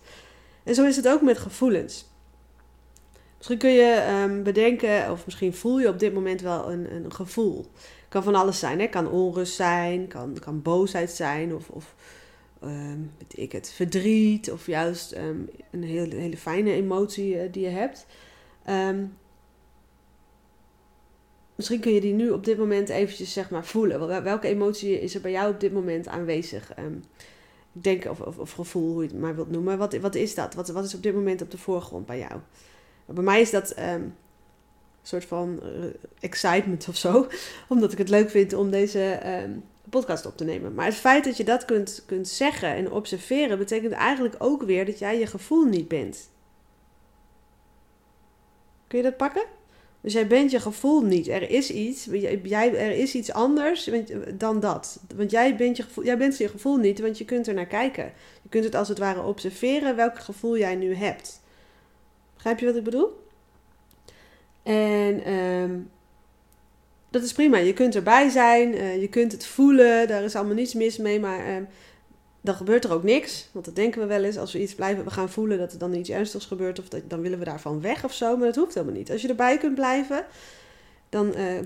En 0.63 0.75
zo 0.75 0.85
is 0.85 0.95
het 0.95 1.07
ook 1.07 1.21
met 1.21 1.37
gevoelens. 1.37 2.07
Misschien 3.37 3.57
kun 3.57 3.71
je 3.71 4.23
um, 4.23 4.43
bedenken, 4.43 5.11
of 5.11 5.25
misschien 5.25 5.53
voel 5.53 5.79
je 5.79 5.87
op 5.87 5.99
dit 5.99 6.13
moment 6.13 6.41
wel 6.41 6.71
een, 6.71 6.93
een 6.95 7.13
gevoel. 7.13 7.65
Kan 8.09 8.23
van 8.23 8.35
alles 8.35 8.59
zijn, 8.59 8.79
hè? 8.79 8.87
kan 8.87 9.09
onrust 9.09 9.55
zijn, 9.55 10.07
kan, 10.07 10.37
kan 10.39 10.61
boosheid 10.61 11.11
zijn, 11.11 11.55
of, 11.55 11.69
of 11.69 11.95
weet 12.59 13.37
ik 13.37 13.51
het, 13.51 13.71
verdriet, 13.75 14.51
of 14.51 14.65
juist 14.65 15.15
een 15.71 15.83
hele, 15.83 16.15
hele 16.15 16.37
fijne 16.37 16.71
emotie 16.71 17.49
die 17.49 17.63
je 17.63 17.69
hebt. 17.69 18.05
Um, 18.69 19.17
Misschien 21.59 21.79
kun 21.79 21.93
je 21.93 22.01
die 22.01 22.13
nu 22.13 22.29
op 22.29 22.45
dit 22.45 22.57
moment 22.57 22.89
eventjes 22.89 23.33
zeg 23.33 23.49
maar 23.49 23.65
voelen. 23.65 24.23
Welke 24.23 24.47
emotie 24.47 25.01
is 25.01 25.15
er 25.15 25.21
bij 25.21 25.31
jou 25.31 25.53
op 25.53 25.59
dit 25.59 25.73
moment 25.73 26.07
aanwezig? 26.07 26.77
Um, 26.79 27.03
ik 27.73 27.83
denk, 27.83 28.05
of, 28.05 28.37
of, 28.37 28.51
gevoel, 28.51 28.91
hoe 28.91 29.03
je 29.03 29.09
het 29.09 29.19
maar 29.19 29.35
wilt 29.35 29.51
noemen. 29.51 29.77
Wat, 29.77 29.97
wat 29.97 30.15
is 30.15 30.35
dat? 30.35 30.53
Wat, 30.53 30.69
wat 30.69 30.85
is 30.85 30.93
op 30.93 31.03
dit 31.03 31.13
moment 31.13 31.41
op 31.41 31.51
de 31.51 31.57
voorgrond 31.57 32.05
bij 32.05 32.19
jou? 32.19 32.39
Bij 33.05 33.23
mij 33.23 33.41
is 33.41 33.49
dat 33.49 33.77
um, 33.79 33.85
een 33.85 34.13
soort 35.01 35.25
van 35.25 35.59
uh, 35.63 35.85
excitement 36.19 36.87
of 36.87 36.95
zo. 36.95 37.27
Omdat 37.69 37.91
ik 37.91 37.97
het 37.97 38.09
leuk 38.09 38.29
vind 38.29 38.53
om 38.53 38.71
deze 38.71 39.19
um, 39.43 39.63
podcast 39.89 40.25
op 40.25 40.37
te 40.37 40.43
nemen. 40.43 40.73
Maar 40.73 40.85
het 40.85 40.95
feit 40.95 41.23
dat 41.23 41.37
je 41.37 41.43
dat 41.43 41.65
kunt, 41.65 42.03
kunt 42.05 42.27
zeggen 42.27 42.75
en 42.75 42.91
observeren... 42.91 43.57
betekent 43.57 43.93
eigenlijk 43.93 44.35
ook 44.37 44.63
weer 44.63 44.85
dat 44.85 44.99
jij 44.99 45.19
je 45.19 45.27
gevoel 45.27 45.65
niet 45.65 45.87
bent. 45.87 46.29
Kun 48.87 48.97
je 48.97 49.03
dat 49.03 49.17
pakken? 49.17 49.57
Dus 50.01 50.13
jij 50.13 50.27
bent 50.27 50.51
je 50.51 50.59
gevoel 50.59 51.01
niet. 51.01 51.27
Er 51.27 51.49
is 51.49 51.71
iets, 51.71 52.07
jij, 52.43 52.75
er 52.75 52.91
is 52.91 53.15
iets 53.15 53.31
anders 53.31 53.89
dan 54.33 54.59
dat. 54.59 54.99
Want 55.15 55.31
jij 55.31 55.55
bent, 55.55 55.77
je 55.77 55.83
gevoel, 55.83 56.03
jij 56.03 56.17
bent 56.17 56.37
je 56.37 56.47
gevoel 56.47 56.77
niet, 56.77 56.99
want 56.99 57.17
je 57.17 57.25
kunt 57.25 57.47
er 57.47 57.53
naar 57.53 57.65
kijken. 57.65 58.13
Je 58.41 58.49
kunt 58.49 58.63
het 58.63 58.75
als 58.75 58.87
het 58.87 58.97
ware 58.97 59.23
observeren 59.23 59.95
welk 59.95 60.19
gevoel 60.19 60.57
jij 60.57 60.75
nu 60.75 60.95
hebt. 60.95 61.41
Begrijp 62.33 62.59
je 62.59 62.65
wat 62.65 62.75
ik 62.75 62.83
bedoel? 62.83 63.27
En 64.63 65.33
um, 65.33 65.89
dat 67.09 67.23
is 67.23 67.33
prima. 67.33 67.57
Je 67.57 67.73
kunt 67.73 67.95
erbij 67.95 68.29
zijn, 68.29 68.75
uh, 68.75 69.01
je 69.01 69.07
kunt 69.07 69.31
het 69.31 69.45
voelen, 69.45 70.07
daar 70.07 70.23
is 70.23 70.35
allemaal 70.35 70.55
niets 70.55 70.73
mis 70.73 70.97
mee. 70.97 71.19
Maar 71.19 71.55
um, 71.55 71.67
dan 72.41 72.55
gebeurt 72.55 72.83
er 72.83 72.93
ook 72.93 73.03
niks. 73.03 73.49
Want 73.51 73.65
dat 73.65 73.75
denken 73.75 74.01
we 74.01 74.07
wel 74.07 74.23
eens. 74.23 74.37
Als 74.37 74.53
we 74.53 74.61
iets 74.61 74.75
blijven 74.75 75.03
we 75.03 75.09
gaan 75.09 75.29
voelen 75.29 75.57
dat 75.57 75.71
er 75.71 75.79
dan 75.79 75.93
iets 75.93 76.09
ernstigs 76.09 76.45
gebeurt. 76.45 76.79
Of 76.79 76.89
dat, 76.89 77.01
dan 77.07 77.21
willen 77.21 77.39
we 77.39 77.45
daarvan 77.45 77.81
weg 77.81 78.03
of 78.03 78.13
zo. 78.13 78.37
Maar 78.37 78.45
dat 78.47 78.55
hoeft 78.55 78.73
helemaal 78.73 78.95
niet. 78.95 79.11
Als 79.11 79.21
je 79.21 79.27
erbij 79.27 79.57
kunt 79.57 79.75
blijven, 79.75 80.25
dan 81.09 81.33
uh, 81.37 81.59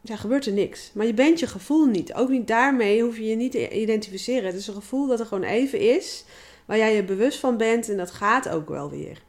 ja, 0.00 0.16
gebeurt 0.16 0.46
er 0.46 0.52
niks. 0.52 0.90
Maar 0.94 1.06
je 1.06 1.14
bent 1.14 1.38
je 1.38 1.46
gevoel 1.46 1.86
niet. 1.86 2.14
Ook 2.14 2.28
niet 2.28 2.46
daarmee 2.46 3.02
hoef 3.02 3.16
je 3.16 3.26
je 3.26 3.36
niet 3.36 3.52
te 3.52 3.70
identificeren. 3.70 4.44
Het 4.44 4.54
is 4.54 4.66
een 4.66 4.74
gevoel 4.74 5.06
dat 5.06 5.20
er 5.20 5.26
gewoon 5.26 5.44
even 5.44 5.78
is. 5.96 6.24
Waar 6.64 6.78
jij 6.78 6.94
je 6.94 7.04
bewust 7.04 7.38
van 7.38 7.56
bent. 7.56 7.88
En 7.88 7.96
dat 7.96 8.10
gaat 8.10 8.48
ook 8.48 8.68
wel 8.68 8.90
weer. 8.90 9.22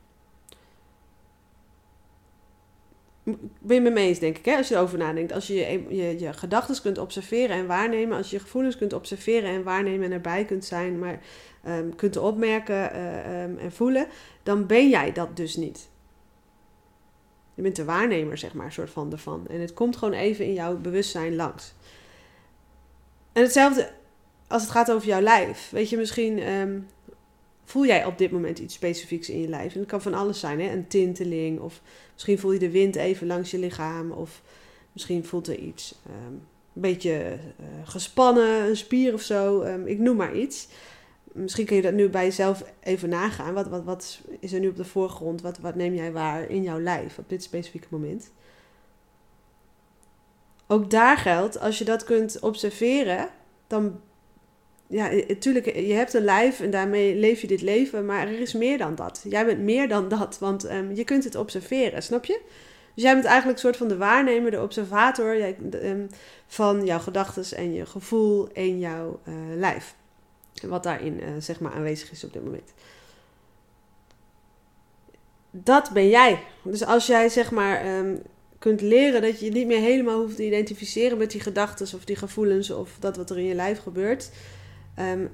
Ben 3.60 3.76
je 3.76 3.82
me 3.82 3.90
mee 3.90 4.08
eens, 4.08 4.20
denk 4.20 4.38
ik, 4.38 4.46
hè? 4.46 4.56
als 4.56 4.68
je 4.68 4.76
erover 4.76 4.98
nadenkt. 4.98 5.32
Als 5.32 5.48
je 5.48 5.54
je, 5.90 6.20
je, 6.20 6.34
gedachten 6.34 6.82
kunt 6.82 6.98
observeren 6.98 7.56
en 7.56 7.68
waarnemen, 7.68 8.18
als 8.18 8.30
je 8.30 8.36
je 8.36 8.42
gevoelens 8.42 8.78
kunt 8.78 8.94
observeren 8.94 9.50
en 9.50 9.64
waarnemen 9.64 10.06
en 10.06 10.12
erbij 10.12 10.46
kunt 10.46 10.66
zijn, 10.66 11.00
maar 11.00 11.20
um, 11.68 11.96
kunt 11.96 12.18
opmerken 12.18 12.96
uh, 12.96 13.44
um, 13.44 13.58
en 13.58 13.72
voelen, 13.72 14.08
dan 14.44 14.66
ben 14.66 14.90
jij 14.90 15.12
dat 15.12 15.36
dus 15.36 15.56
niet. 15.56 15.90
Je 17.54 17.62
bent 17.62 17.76
de 17.76 17.86
waarnemer, 17.86 18.38
zeg 18.38 18.54
maar, 18.54 18.72
soort 18.72 18.90
van 18.90 19.12
ervan. 19.12 19.48
En 19.48 19.60
het 19.60 19.74
komt 19.74 19.98
gewoon 19.98 20.14
even 20.14 20.46
in 20.46 20.54
jouw 20.54 20.78
bewustzijn 20.78 21.36
langs. 21.36 21.74
En 23.34 23.42
hetzelfde 23.42 23.92
als 24.48 24.62
het 24.62 24.72
gaat 24.72 24.92
over 24.92 25.08
jouw 25.08 25.22
lijf. 25.22 25.70
Weet 25.70 25.90
je, 25.90 25.98
misschien 25.98 26.52
um, 26.52 26.88
voel 27.72 27.86
jij 27.86 28.06
op 28.06 28.18
dit 28.18 28.32
moment 28.32 28.60
iets 28.60 28.74
specifieks 28.74 29.30
in 29.30 29.42
je 29.42 29.48
lijf. 29.48 29.74
En 29.74 29.80
dat 29.80 29.90
kan 29.90 30.02
van 30.02 30.14
alles 30.14 30.40
zijn, 30.40 30.60
hè? 30.60 30.72
een 30.72 30.88
tinteling 30.88 31.60
of 31.60 31.82
misschien 32.14 32.40
voel 32.40 32.52
je 32.52 32.60
de 32.60 32.72
wind 32.72 32.96
even 32.96 33.28
langs 33.28 33.52
je 33.52 33.60
lichaam 33.60 34.12
of 34.12 34.42
misschien 34.92 35.26
voelt 35.26 35.48
er 35.48 35.58
iets 35.58 35.96
um, 36.08 36.42
een 36.74 36.82
beetje 36.82 37.38
uh, 37.60 37.66
gespannen, 37.84 38.70
een 38.70 38.78
spier 38.78 39.14
of 39.14 39.22
zo. 39.22 39.62
Um, 39.62 39.88
ik 39.88 40.00
noem 40.00 40.16
maar 40.16 40.36
iets. 40.36 40.68
Misschien 41.32 41.66
kun 41.66 41.76
je 41.76 41.82
dat 41.82 41.94
nu 41.94 42.10
bij 42.10 42.24
jezelf 42.24 42.64
even 42.80 43.10
nagaan. 43.10 43.54
Wat, 43.54 43.68
wat, 43.68 43.84
wat 43.84 44.20
is 44.40 44.54
er 44.54 44.60
nu 44.60 44.68
op 44.68 44.76
de 44.76 44.86
voorgrond? 44.86 45.42
Wat, 45.42 45.58
wat 45.58 45.76
neem 45.76 45.94
jij 45.94 46.12
waar 46.12 46.50
in 46.50 46.64
jouw 46.64 46.80
lijf 46.80 47.18
op 47.18 47.30
dit 47.30 47.44
specifieke 47.44 47.88
moment? 47.90 48.32
Ook 50.68 50.90
daar 50.90 51.18
geldt, 51.18 51.60
als 51.60 51.78
je 51.78 51.86
dat 51.86 52.04
kunt 52.04 52.40
observeren, 52.40 53.30
dan 53.68 54.00
ja, 54.92 55.10
natuurlijk, 55.28 55.76
je 55.76 55.94
hebt 55.94 56.14
een 56.14 56.24
lijf 56.24 56.60
en 56.60 56.70
daarmee 56.70 57.16
leef 57.16 57.42
je 57.42 57.48
dit 57.48 57.62
leven, 57.62 58.06
maar 58.06 58.28
er 58.28 58.40
is 58.40 58.54
meer 58.54 58.78
dan 58.78 58.96
dat. 58.96 59.26
Jij 59.30 59.46
bent 59.46 59.60
meer 59.60 59.88
dan 59.88 60.10
dat, 60.10 60.40
want 60.40 60.64
ehm, 60.64 60.94
je 60.94 61.04
kunt 61.04 61.24
het 61.24 61.36
observeren, 61.36 62.04
snap 62.04 62.26
je? 62.26 62.42
Dus 62.94 63.04
jij 63.04 63.14
bent 63.14 63.26
eigenlijk 63.26 63.58
een 63.58 63.64
soort 63.64 63.78
van 63.78 63.88
de 63.88 63.98
waarnemer, 63.98 64.52
de 64.52 64.62
observator 64.62 65.38
jij, 65.38 65.58
ehm, 65.72 66.06
van 66.48 66.86
jouw 66.86 67.00
gedachten 67.00 67.58
en 67.58 67.74
je 67.74 67.86
gevoel 67.86 68.52
en 68.54 68.80
jouw 68.80 69.20
uh, 69.28 69.34
lijf. 69.56 69.96
Wat 70.62 70.84
daarin 70.84 71.22
zeg 71.40 71.60
maar 71.60 71.72
aanwezig 71.72 72.12
is 72.12 72.24
op 72.24 72.34
dit 72.34 72.44
moment. 72.44 72.74
Dat 75.52 75.90
ben 75.94 76.10
jij. 76.10 76.44
Dus 76.64 76.86
als 76.86 77.08
jij 77.08 77.30
zeg 77.30 77.52
maar 77.52 77.98
um, 77.98 78.22
kunt 78.60 78.82
leren 78.82 79.22
dat 79.22 79.40
je 79.40 79.52
niet 79.52 79.68
meer 79.68 79.80
helemaal 79.80 80.20
hoeft 80.20 80.36
te 80.36 80.46
identificeren 80.46 81.18
met 81.18 81.32
die 81.32 81.42
gedachten 81.42 81.96
of 81.96 82.06
die 82.06 82.16
gevoelens 82.16 82.72
of 82.72 82.98
dat 83.00 83.18
wat 83.18 83.30
er 83.30 83.38
in 83.38 83.46
je 83.46 83.56
lijf 83.56 83.80
gebeurt. 83.80 84.32
Um, 85.00 85.30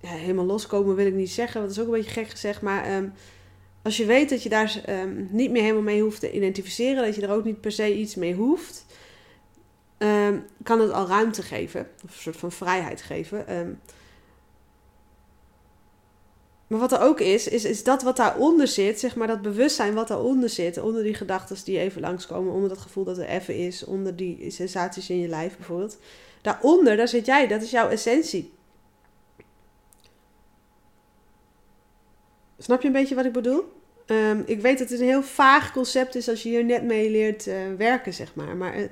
ja, 0.00 0.08
helemaal 0.08 0.44
loskomen 0.44 0.94
wil 0.94 1.06
ik 1.06 1.14
niet 1.14 1.30
zeggen, 1.30 1.60
want 1.60 1.74
dat 1.74 1.76
is 1.76 1.88
ook 1.88 1.94
een 1.94 2.00
beetje 2.00 2.20
gek 2.20 2.30
gezegd. 2.30 2.62
Maar 2.62 2.96
um, 2.96 3.12
als 3.82 3.96
je 3.96 4.04
weet 4.04 4.28
dat 4.28 4.42
je 4.42 4.48
daar 4.48 4.82
um, 4.88 5.28
niet 5.30 5.50
meer 5.50 5.62
helemaal 5.62 5.82
mee 5.82 6.02
hoeft 6.02 6.20
te 6.20 6.32
identificeren, 6.32 7.04
dat 7.04 7.14
je 7.14 7.22
er 7.22 7.32
ook 7.32 7.44
niet 7.44 7.60
per 7.60 7.72
se 7.72 7.96
iets 7.96 8.14
mee 8.14 8.34
hoeft, 8.34 8.86
kan 10.62 10.80
het 10.80 10.92
al 10.92 11.06
ruimte 11.06 11.42
geven, 11.42 11.80
of 11.80 12.10
een 12.14 12.20
soort 12.20 12.36
van 12.36 12.52
vrijheid 12.52 13.02
geven. 13.02 13.44
Maar 16.66 16.78
wat 16.78 16.92
er 16.92 17.00
ook 17.00 17.20
is, 17.20 17.48
is, 17.48 17.64
is 17.64 17.84
dat 17.84 18.02
wat 18.02 18.16
daaronder 18.16 18.68
zit, 18.68 19.00
zeg 19.00 19.16
maar 19.16 19.26
dat 19.26 19.42
bewustzijn 19.42 19.94
wat 19.94 20.08
daaronder 20.08 20.48
zit, 20.48 20.78
onder 20.78 21.02
die 21.02 21.14
gedachten 21.14 21.64
die 21.64 21.78
even 21.78 22.00
langskomen, 22.00 22.52
onder 22.52 22.68
dat 22.68 22.78
gevoel 22.78 23.04
dat 23.04 23.18
er 23.18 23.28
even 23.28 23.56
is, 23.56 23.84
onder 23.84 24.16
die 24.16 24.50
sensaties 24.50 25.10
in 25.10 25.18
je 25.18 25.28
lijf 25.28 25.56
bijvoorbeeld. 25.56 25.98
Daaronder, 26.46 26.96
daar 26.96 27.08
zit 27.08 27.26
jij, 27.26 27.46
dat 27.46 27.62
is 27.62 27.70
jouw 27.70 27.88
essentie. 27.88 28.52
Snap 32.58 32.80
je 32.80 32.86
een 32.86 32.92
beetje 32.92 33.14
wat 33.14 33.24
ik 33.24 33.32
bedoel? 33.32 33.72
Um, 34.06 34.42
ik 34.46 34.60
weet 34.60 34.78
dat 34.78 34.88
het 34.88 35.00
een 35.00 35.06
heel 35.06 35.22
vaag 35.22 35.72
concept 35.72 36.14
is 36.14 36.28
als 36.28 36.42
je 36.42 36.48
hier 36.48 36.64
net 36.64 36.82
mee 36.82 37.10
leert 37.10 37.46
uh, 37.46 37.54
werken, 37.78 38.14
zeg 38.14 38.34
maar. 38.34 38.56
Maar 38.56 38.78
uh, 38.78 38.86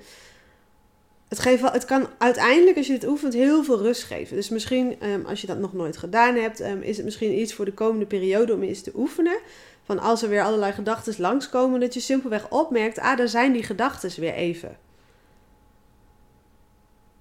het, 1.29 1.39
geeft 1.39 1.73
het 1.73 1.85
kan 1.85 2.09
uiteindelijk, 2.19 2.77
als 2.77 2.87
je 2.87 2.93
dit 2.93 3.09
oefent, 3.09 3.33
heel 3.33 3.65
veel 3.65 3.79
rust 3.79 4.03
geven. 4.03 4.37
Dus 4.37 4.49
misschien, 4.49 5.05
um, 5.05 5.27
als 5.27 5.41
je 5.41 5.47
dat 5.47 5.59
nog 5.59 5.73
nooit 5.73 5.97
gedaan 5.97 6.35
hebt, 6.35 6.61
um, 6.61 6.83
is 6.83 6.97
het 6.97 7.05
misschien 7.05 7.39
iets 7.39 7.55
voor 7.55 7.65
de 7.65 7.75
komende 7.75 8.07
periode 8.07 8.55
om 8.55 8.63
eens 8.63 8.83
te 8.83 8.93
oefenen. 8.95 9.39
Van 9.85 9.99
als 9.99 10.23
er 10.23 10.29
weer 10.29 10.43
allerlei 10.43 10.73
gedachten 10.73 11.15
langskomen, 11.19 11.81
dat 11.81 11.95
je 11.95 12.01
simpelweg 12.01 12.51
opmerkt, 12.51 12.99
ah, 12.99 13.17
daar 13.17 13.29
zijn 13.29 13.53
die 13.53 13.63
gedachten 13.63 14.21
weer 14.21 14.35
even. 14.35 14.84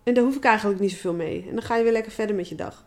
En 0.03 0.13
daar 0.13 0.23
hoef 0.23 0.35
ik 0.35 0.43
eigenlijk 0.43 0.79
niet 0.79 0.91
zoveel 0.91 1.13
mee. 1.13 1.45
En 1.47 1.53
dan 1.53 1.63
ga 1.63 1.75
je 1.75 1.83
weer 1.83 1.91
lekker 1.91 2.11
verder 2.11 2.35
met 2.35 2.49
je 2.49 2.55
dag. 2.55 2.85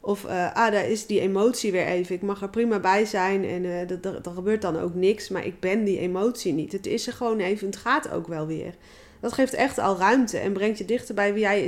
Of, 0.00 0.24
uh, 0.24 0.52
ah, 0.54 0.72
daar 0.72 0.88
is 0.88 1.06
die 1.06 1.20
emotie 1.20 1.72
weer 1.72 1.86
even. 1.86 2.14
Ik 2.14 2.22
mag 2.22 2.42
er 2.42 2.48
prima 2.48 2.80
bij 2.80 3.04
zijn 3.04 3.44
en 3.44 3.64
uh, 3.64 3.90
er 3.90 4.32
gebeurt 4.34 4.62
dan 4.62 4.78
ook 4.78 4.94
niks. 4.94 5.28
Maar 5.28 5.46
ik 5.46 5.60
ben 5.60 5.84
die 5.84 5.98
emotie 5.98 6.52
niet. 6.52 6.72
Het 6.72 6.86
is 6.86 7.06
er 7.06 7.12
gewoon 7.12 7.38
even. 7.38 7.66
Het 7.66 7.76
gaat 7.76 8.10
ook 8.10 8.26
wel 8.26 8.46
weer. 8.46 8.74
Dat 9.20 9.32
geeft 9.32 9.54
echt 9.54 9.78
al 9.78 9.96
ruimte 9.96 10.38
en 10.38 10.52
brengt 10.52 10.78
je 10.78 10.84
dichter 10.84 11.14
bij 11.14 11.32
wie 11.32 11.42
jij 11.42 11.62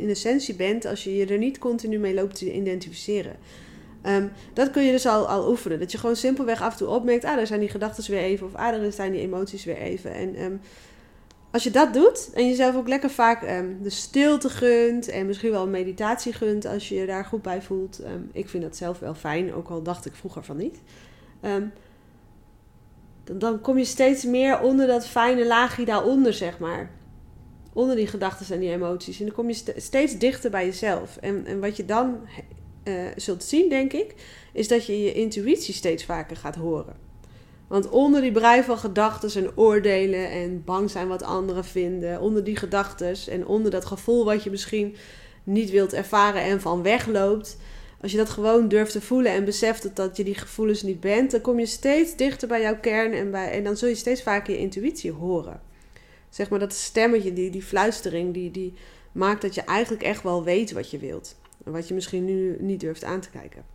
in, 0.00 0.08
essentie 0.08 0.54
bent. 0.54 0.84
Als 0.84 1.04
je 1.04 1.16
je 1.16 1.26
er 1.26 1.38
niet 1.38 1.58
continu 1.58 1.98
mee 1.98 2.14
loopt 2.14 2.34
te 2.34 2.52
identificeren. 2.52 3.36
Um, 4.06 4.30
dat 4.52 4.70
kun 4.70 4.82
je 4.82 4.92
dus 4.92 5.06
al, 5.06 5.28
al 5.28 5.48
oefenen. 5.50 5.78
Dat 5.78 5.92
je 5.92 5.98
gewoon 5.98 6.16
simpelweg 6.16 6.62
af 6.62 6.72
en 6.72 6.78
toe 6.78 6.88
opmerkt. 6.88 7.24
Ah, 7.24 7.36
daar 7.36 7.46
zijn 7.46 7.60
die 7.60 7.68
gedachten 7.68 8.10
weer 8.10 8.22
even. 8.22 8.46
Of 8.46 8.54
ah, 8.54 8.70
daar 8.70 8.92
zijn 8.92 9.12
die 9.12 9.20
emoties 9.20 9.64
weer 9.64 9.78
even. 9.78 10.14
En 10.14 10.42
um, 10.42 10.60
als 11.54 11.64
je 11.64 11.70
dat 11.70 11.92
doet 11.92 12.30
en 12.32 12.48
jezelf 12.48 12.76
ook 12.76 12.88
lekker 12.88 13.10
vaak 13.10 13.42
um, 13.42 13.82
de 13.82 13.90
stilte 13.90 14.48
gunt 14.48 15.08
en 15.08 15.26
misschien 15.26 15.50
wel 15.50 15.68
meditatie 15.68 16.32
gunt 16.32 16.66
als 16.66 16.88
je 16.88 16.94
je 16.94 17.06
daar 17.06 17.24
goed 17.24 17.42
bij 17.42 17.62
voelt. 17.62 18.00
Um, 18.00 18.30
ik 18.32 18.48
vind 18.48 18.62
dat 18.62 18.76
zelf 18.76 18.98
wel 18.98 19.14
fijn, 19.14 19.54
ook 19.54 19.68
al 19.68 19.82
dacht 19.82 20.06
ik 20.06 20.14
vroeger 20.14 20.44
van 20.44 20.56
niet. 20.56 20.80
Um, 21.42 21.72
dan, 23.24 23.38
dan, 23.38 23.60
kom 23.60 23.78
je 23.78 23.84
steeds 23.84 24.24
meer 24.24 24.60
onder 24.60 24.86
dat 24.86 25.06
fijne 25.06 25.46
laagje 25.46 25.84
daaronder, 25.84 26.32
zeg 26.32 26.58
maar. 26.58 26.90
Onder 27.72 27.96
die 27.96 28.06
gedachten 28.06 28.54
en 28.54 28.60
die 28.60 28.70
emoties. 28.70 29.18
En 29.18 29.26
dan 29.26 29.34
kom 29.34 29.48
je 29.48 29.54
st 29.54 29.72
steeds 29.76 30.18
dichter 30.18 30.50
bij 30.50 30.64
jezelf. 30.64 31.16
En, 31.16 31.46
en 31.46 31.60
wat 31.60 31.76
je 31.76 31.84
dan 31.84 32.18
uh, 32.84 33.02
zult 33.16 33.44
zien, 33.44 33.68
denk 33.68 33.92
ik, 33.92 34.14
is 34.52 34.68
dat 34.68 34.86
je 34.86 35.02
je 35.02 35.12
intuïtie 35.12 35.74
steeds 35.74 36.04
vaker 36.04 36.36
gaat 36.36 36.56
horen. 36.56 36.96
Want 37.66 37.88
onder 37.88 38.20
die 38.20 38.32
brei 38.32 38.62
van 38.62 38.78
gedachten 38.78 39.44
en 39.44 39.56
oordelen 39.56 40.30
en 40.30 40.64
bang 40.64 40.90
zijn 40.90 41.08
wat 41.08 41.22
anderen 41.22 41.64
vinden, 41.64 42.20
onder 42.20 42.44
die 42.44 42.56
gedachten 42.56 43.16
en 43.28 43.46
onder 43.46 43.70
dat 43.70 43.84
gevoel 43.84 44.24
wat 44.24 44.42
je 44.42 44.50
misschien 44.50 44.96
niet 45.44 45.70
wilt 45.70 45.92
ervaren 45.92 46.42
en 46.42 46.60
van 46.60 46.82
wegloopt, 46.82 47.56
als 48.00 48.12
je 48.12 48.18
dat 48.18 48.30
gewoon 48.30 48.68
durft 48.68 48.92
te 48.92 49.00
voelen 49.00 49.32
en 49.32 49.44
beseft 49.44 49.96
dat, 49.96 50.16
je 50.16 50.24
die 50.24 50.34
gevoelens 50.34 50.82
niet 50.82 51.00
bent, 51.00 51.30
dan 51.30 51.40
kom 51.40 51.58
je 51.58 51.66
steeds 51.66 52.16
dichter 52.16 52.48
bij 52.48 52.60
jouw 52.60 52.80
kern 52.80 53.12
en, 53.12 53.30
bij, 53.30 53.50
en 53.50 53.64
dan 53.64 53.76
zul 53.76 53.88
je 53.88 53.94
steeds 53.94 54.22
vaker 54.22 54.54
je 54.54 54.60
intuïtie 54.60 55.12
horen. 55.12 55.60
Zeg 56.28 56.50
maar 56.50 56.58
dat 56.58 56.72
stemmetje, 56.72 57.32
die, 57.32 57.50
die 57.50 57.62
fluistering, 57.62 58.34
die, 58.34 58.50
die 58.50 58.74
maakt 59.12 59.42
dat 59.42 59.54
je 59.54 59.62
eigenlijk 59.62 60.02
echt 60.02 60.22
wel 60.22 60.44
weet 60.44 60.72
wat 60.72 60.90
je 60.90 60.98
wilt. 60.98 61.36
En 61.64 61.72
wat 61.72 61.88
je 61.88 61.94
misschien 61.94 62.24
nu 62.24 62.56
niet 62.60 62.80
durft 62.80 63.04
aan 63.04 63.20
te 63.20 63.30
kijken 63.30 63.73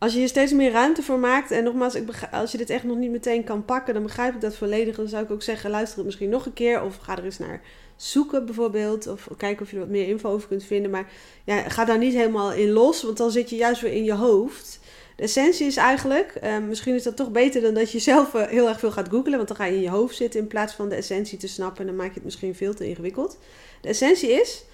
als 0.00 0.12
je 0.12 0.18
hier 0.18 0.28
steeds 0.28 0.52
meer 0.52 0.70
ruimte 0.70 1.02
voor 1.02 1.18
maakt, 1.18 1.50
en 1.50 1.64
nogmaals, 1.64 1.96
als 2.30 2.52
je 2.52 2.58
dit 2.58 2.70
echt 2.70 2.84
nog 2.84 2.96
niet 2.96 3.10
meteen 3.10 3.44
kan 3.44 3.64
pakken, 3.64 3.94
dan 3.94 4.02
begrijp 4.02 4.34
ik 4.34 4.40
dat 4.40 4.56
volledig. 4.56 4.96
Dan 4.96 5.08
zou 5.08 5.24
ik 5.24 5.30
ook 5.30 5.42
zeggen, 5.42 5.70
luister 5.70 5.96
het 5.96 6.06
misschien 6.06 6.28
nog 6.28 6.46
een 6.46 6.52
keer, 6.52 6.82
of 6.82 6.96
ga 6.96 7.16
er 7.16 7.24
eens 7.24 7.38
naar 7.38 7.60
zoeken 7.96 8.46
bijvoorbeeld, 8.46 9.06
of 9.06 9.28
kijken 9.36 9.62
of 9.62 9.70
je 9.70 9.76
er 9.76 9.82
wat 9.82 9.90
meer 9.90 10.08
info 10.08 10.30
over 10.30 10.48
kunt 10.48 10.64
vinden. 10.64 10.90
Maar 10.90 11.12
ja, 11.44 11.68
ga 11.68 11.84
daar 11.84 11.98
niet 11.98 12.14
helemaal 12.14 12.52
in 12.52 12.70
los, 12.70 13.02
want 13.02 13.16
dan 13.16 13.30
zit 13.30 13.50
je 13.50 13.56
juist 13.56 13.80
weer 13.80 13.92
in 13.92 14.04
je 14.04 14.14
hoofd. 14.14 14.80
De 15.16 15.22
essentie 15.22 15.66
is 15.66 15.76
eigenlijk, 15.76 16.34
eh, 16.34 16.58
misschien 16.58 16.94
is 16.94 17.02
dat 17.02 17.16
toch 17.16 17.30
beter 17.30 17.62
dan 17.62 17.74
dat 17.74 17.92
je 17.92 17.98
zelf 17.98 18.34
eh, 18.34 18.46
heel 18.46 18.68
erg 18.68 18.78
veel 18.78 18.90
gaat 18.90 19.08
googlen, 19.08 19.36
want 19.36 19.48
dan 19.48 19.56
ga 19.56 19.64
je 19.64 19.74
in 19.74 19.82
je 19.82 19.90
hoofd 19.90 20.16
zitten 20.16 20.40
in 20.40 20.46
plaats 20.46 20.74
van 20.74 20.88
de 20.88 20.94
essentie 20.94 21.38
te 21.38 21.48
snappen 21.48 21.80
en 21.80 21.86
dan 21.86 21.96
maak 21.96 22.08
je 22.08 22.14
het 22.14 22.24
misschien 22.24 22.54
veel 22.54 22.74
te 22.74 22.88
ingewikkeld. 22.88 23.38
De 23.80 23.88
essentie 23.88 24.30
is, 24.30 24.64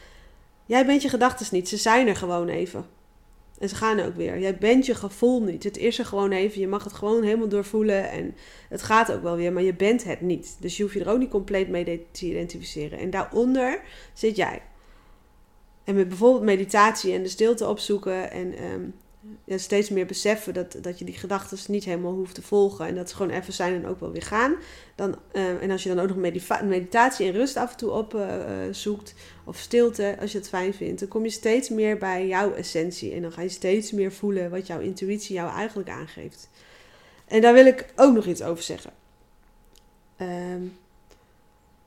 jij 0.67 0.87
bent 0.87 1.03
je 1.03 1.09
gedachten 1.09 1.47
niet, 1.51 1.69
ze 1.69 1.77
zijn 1.77 2.07
er 2.07 2.17
gewoon 2.17 2.49
even. 2.49 2.87
En 3.59 3.69
ze 3.69 3.75
gaan 3.75 4.01
ook 4.01 4.15
weer. 4.17 4.39
Jij 4.39 4.57
bent 4.57 4.87
je 4.87 4.95
gevoel 4.95 5.43
niet. 5.43 5.65
Het 5.65 5.77
is 5.77 5.99
er 5.99 6.05
gewoon 6.05 6.33
even. 6.33 6.61
Je 6.61 6.69
mag 6.69 6.85
het 6.85 6.93
gewoon 6.93 7.23
helemaal 7.23 7.49
doorvoelen. 7.49 8.11
En 8.11 8.35
het 8.69 8.83
gaat 8.83 9.13
ook 9.13 9.23
wel 9.23 9.37
weer. 9.37 9.53
Maar 9.53 9.63
je 9.63 9.75
bent 9.75 10.05
het 10.05 10.21
niet. 10.21 10.57
Dus 10.61 10.77
je 10.77 10.83
hoeft 10.83 10.95
je 10.95 11.01
er 11.01 11.11
ook 11.11 11.19
niet 11.19 11.31
compleet 11.31 11.69
mee 11.69 12.07
te 12.11 12.27
identificeren. 12.27 12.99
En 12.99 13.11
daaronder 13.11 13.83
zit 14.13 14.37
jij. 14.37 14.63
En 15.85 15.95
met 15.95 16.09
bijvoorbeeld 16.09 16.45
meditatie 16.45 17.13
en 17.13 17.23
de 17.23 17.29
stilte 17.29 17.67
opzoeken. 17.69 18.31
En 18.31 18.65
um, 18.65 18.95
steeds 19.47 19.91
meer 19.91 20.07
beseffen 20.07 20.55
dat, 20.55 20.77
dat 20.81 20.99
je 20.99 21.05
die 21.05 21.15
gedachten 21.15 21.59
niet 21.69 21.85
helemaal 21.85 22.13
hoeft 22.13 22.35
te 22.35 22.43
volgen. 22.43 22.87
En 22.87 22.95
dat 22.95 23.09
ze 23.11 23.17
gewoon 23.17 23.33
even 23.33 23.53
zijn 23.53 23.75
en 23.75 23.87
ook 23.87 24.01
wel 24.01 24.13
weer 24.13 24.23
gaan. 24.23 24.57
Dan, 24.95 25.19
uh, 25.33 25.63
en 25.63 25.71
als 25.71 25.83
je 25.83 25.95
dan 25.95 25.99
ook 25.99 26.17
nog 26.17 26.33
meditatie 26.63 27.27
en 27.27 27.33
rust 27.33 27.57
af 27.57 27.71
en 27.71 27.77
toe 27.77 27.91
opzoekt, 27.91 29.15
uh, 29.17 29.49
of 29.49 29.57
stilte, 29.57 30.17
als 30.21 30.33
je 30.33 30.39
het 30.39 30.49
fijn 30.49 30.75
vindt, 30.75 31.01
dan 31.01 31.09
kom 31.09 31.25
je 31.25 31.31
steeds 31.31 31.69
meer 31.69 31.99
bij 31.99 32.27
jouw 32.27 32.53
essentie. 32.53 33.13
En 33.13 33.23
dan 33.23 33.33
ga 33.33 33.43
je 33.43 33.49
steeds 33.49 33.93
meer 33.93 34.13
voelen 34.13 34.51
wat 34.51 34.67
jouw 34.67 34.81
intuïtie 34.81 35.35
jou 35.35 35.51
eigenlijk 35.51 35.89
aangeeft. 35.89 36.49
En 37.27 37.41
daar 37.41 37.55
wil 37.55 37.67
ik 37.67 37.93
ook 37.97 38.15
nog 38.15 38.27
iets 38.27 38.43
over 38.43 38.63
zeggen. 38.63 38.93
Um, 40.21 40.77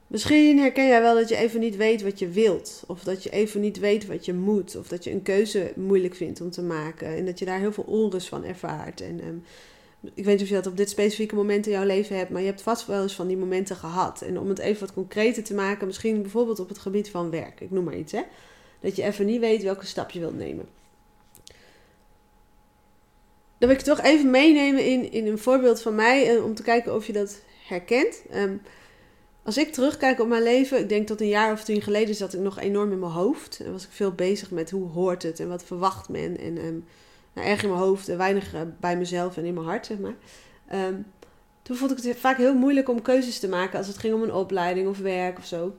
Misschien 0.10 0.60
herken 0.60 0.88
jij 0.88 1.02
wel 1.02 1.16
dat 1.16 1.30
je 1.30 1.36
even 1.36 1.60
niet 1.60 1.76
weet 1.76 2.02
wat 2.02 2.20
je 2.20 2.28
wilt. 2.28 2.84
Of 2.88 3.04
dat 3.04 3.24
je 3.24 3.30
even 3.30 3.62
niet 3.62 3.80
weet 3.80 4.06
wat 4.06 4.26
je 4.26 4.34
moet. 4.34 4.76
Of 4.76 4.88
dat 4.88 5.04
je 5.04 5.12
een 5.12 5.22
keuze 5.22 5.72
moeilijk 5.76 6.16
vindt 6.16 6.42
om 6.42 6.50
te 6.50 6.62
maken. 6.62 7.08
En 7.08 7.26
dat 7.26 7.40
je 7.40 7.46
daar 7.46 7.60
heel 7.60 7.72
veel 7.72 7.84
onrust 7.84 8.28
van 8.28 8.44
ervaart. 8.44 9.02
En 9.02 9.28
um, 9.28 9.44
ik 10.14 10.24
weet 10.24 10.34
niet 10.34 10.42
of 10.42 10.48
je 10.48 10.54
dat 10.54 10.68
op 10.68 10.78
dit 10.78 10.90
specifieke 10.90 11.36
moment 11.36 11.66
in 11.66 11.72
jouw 11.72 11.86
leven 11.86 12.18
hebt. 12.18 12.30
Maar 12.30 12.42
je 12.42 12.48
hebt 12.48 12.62
vast 12.62 12.86
wel 12.86 13.02
eens 13.02 13.16
van 13.16 13.28
die 13.28 13.38
momenten 13.38 13.76
gehad. 13.76 14.22
En 14.22 14.40
om 14.40 14.50
het 14.50 14.60
even 14.60 14.80
wat 14.80 14.94
concreter 14.94 15.44
te 15.44 15.54
maken. 15.54 15.88
Misschien 15.88 16.22
bijvoorbeeld 16.22 16.60
op 16.60 16.70
het 16.70 16.80
gebied 16.80 17.10
van 17.10 17.30
werk. 17.30 17.62
Ik 17.62 17.72
noem 17.72 17.84
maar 17.84 17.98
iets 17.98 18.12
hè. 18.12 18.22
Dat 18.80 18.96
je 18.96 19.04
even 19.04 19.26
niet 19.26 19.40
weet 19.40 19.64
welke 19.64 19.86
stap 19.86 20.10
je 20.10 20.20
wilt 20.20 20.38
nemen. 20.38 20.68
Dan 23.58 23.68
wil 23.68 23.78
ik 23.78 23.86
je 23.86 23.92
toch 23.92 24.02
even 24.02 24.30
meenemen 24.30 24.86
in, 24.86 25.12
in 25.12 25.28
een 25.28 25.40
voorbeeld 25.40 25.82
van 25.82 25.96
mij. 25.96 26.36
Eh, 26.36 26.44
om 26.44 26.56
te 26.56 26.64
kijken 26.64 26.96
of 26.96 27.08
je 27.08 27.14
dat 27.14 27.42
herkent. 27.68 28.22
Um, 28.36 28.62
als 29.50 29.58
ik 29.58 29.74
terugkijk 29.74 30.20
op 30.20 30.28
mijn 30.28 30.44
leven, 30.44 30.80
ik 30.80 30.90
denk 30.90 31.08
tot 31.08 31.22
een 31.22 31.28
jaar 31.28 31.52
of 31.52 31.64
tien 31.64 31.82
geleden 31.82 32.16
zat 32.16 32.34
ik 32.34 32.40
nog 32.40 32.60
enorm 32.60 32.92
in 32.92 33.00
mijn 33.00 33.12
hoofd. 33.12 33.60
En 33.66 33.72
was 33.72 33.84
ik 33.84 33.92
veel 33.92 34.12
bezig 34.12 34.52
met 34.52 34.70
hoe 34.70 34.90
hoort 34.90 35.24
het 35.24 35.40
en 35.40 35.48
wat 35.48 35.64
verwacht 35.64 36.10
men. 36.10 36.38
En 36.38 36.66
um, 36.66 36.86
nou, 37.34 37.48
erg 37.48 37.64
in 37.64 37.70
mijn 37.70 37.82
hoofd 37.82 38.10
en 38.10 38.18
weinig 38.18 38.54
uh, 38.54 38.62
bij 38.80 38.98
mezelf 38.98 39.38
en 39.38 39.46
in 39.46 39.54
mijn 39.54 39.66
hart, 39.66 39.86
zeg 39.86 39.98
maar. 39.98 40.16
Um, 40.88 41.06
toen 41.62 41.76
vond 41.76 41.92
ik 41.92 42.04
het 42.04 42.18
vaak 42.18 42.38
heel 42.38 42.54
moeilijk 42.54 42.90
om 42.90 43.02
keuzes 43.02 43.40
te 43.40 43.48
maken 43.48 43.78
als 43.78 43.88
het 43.88 43.98
ging 43.98 44.14
om 44.14 44.24
een 44.24 44.34
opleiding 44.34 44.88
of 44.88 44.98
werk 44.98 45.38
of 45.38 45.46
zo. 45.46 45.76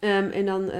Um, 0.00 0.30
en 0.30 0.46
dan 0.46 0.70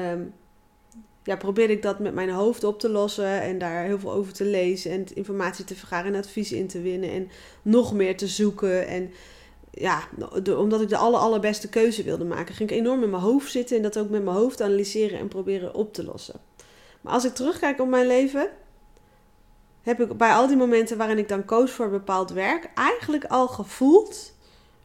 ja, 1.23 1.37
probeerde 1.37 1.73
ik 1.73 1.83
dat 1.83 1.99
met 1.99 2.15
mijn 2.15 2.31
hoofd 2.31 2.65
op 2.65 2.81
te 2.81 2.89
lossen 2.89 3.41
en 3.41 3.59
daar 3.59 3.85
heel 3.85 3.99
veel 3.99 4.13
over 4.13 4.33
te 4.33 4.45
lezen 4.45 4.91
en 4.91 5.07
informatie 5.15 5.65
te 5.65 5.75
vergaren 5.75 6.15
en 6.15 6.21
advies 6.21 6.53
in 6.53 6.67
te 6.67 6.81
winnen 6.81 7.11
en 7.11 7.29
nog 7.63 7.95
meer 7.95 8.17
te 8.17 8.27
zoeken. 8.27 8.87
En 8.87 9.11
ja, 9.75 10.09
omdat 10.57 10.81
ik 10.81 10.89
de 10.89 10.97
aller, 10.97 11.21
allerbeste 11.21 11.69
keuze 11.69 12.03
wilde 12.03 12.25
maken, 12.25 12.55
ging 12.55 12.71
ik 12.71 12.77
enorm 12.77 13.03
in 13.03 13.11
mijn 13.11 13.23
hoofd 13.23 13.51
zitten 13.51 13.77
en 13.77 13.83
dat 13.83 13.99
ook 13.99 14.09
met 14.09 14.25
mijn 14.25 14.37
hoofd 14.37 14.61
analyseren 14.61 15.19
en 15.19 15.29
proberen 15.29 15.75
op 15.75 15.93
te 15.93 16.05
lossen. 16.05 16.41
Maar 17.01 17.13
als 17.13 17.25
ik 17.25 17.35
terugkijk 17.35 17.81
op 17.81 17.89
mijn 17.89 18.07
leven, 18.07 18.51
heb 19.83 20.01
ik 20.01 20.17
bij 20.17 20.33
al 20.33 20.47
die 20.47 20.57
momenten 20.57 20.97
waarin 20.97 21.19
ik 21.19 21.29
dan 21.29 21.45
koos 21.45 21.71
voor 21.71 21.91
bepaald 21.91 22.31
werk, 22.31 22.71
eigenlijk 22.75 23.25
al 23.25 23.49
gevoeld 23.49 24.33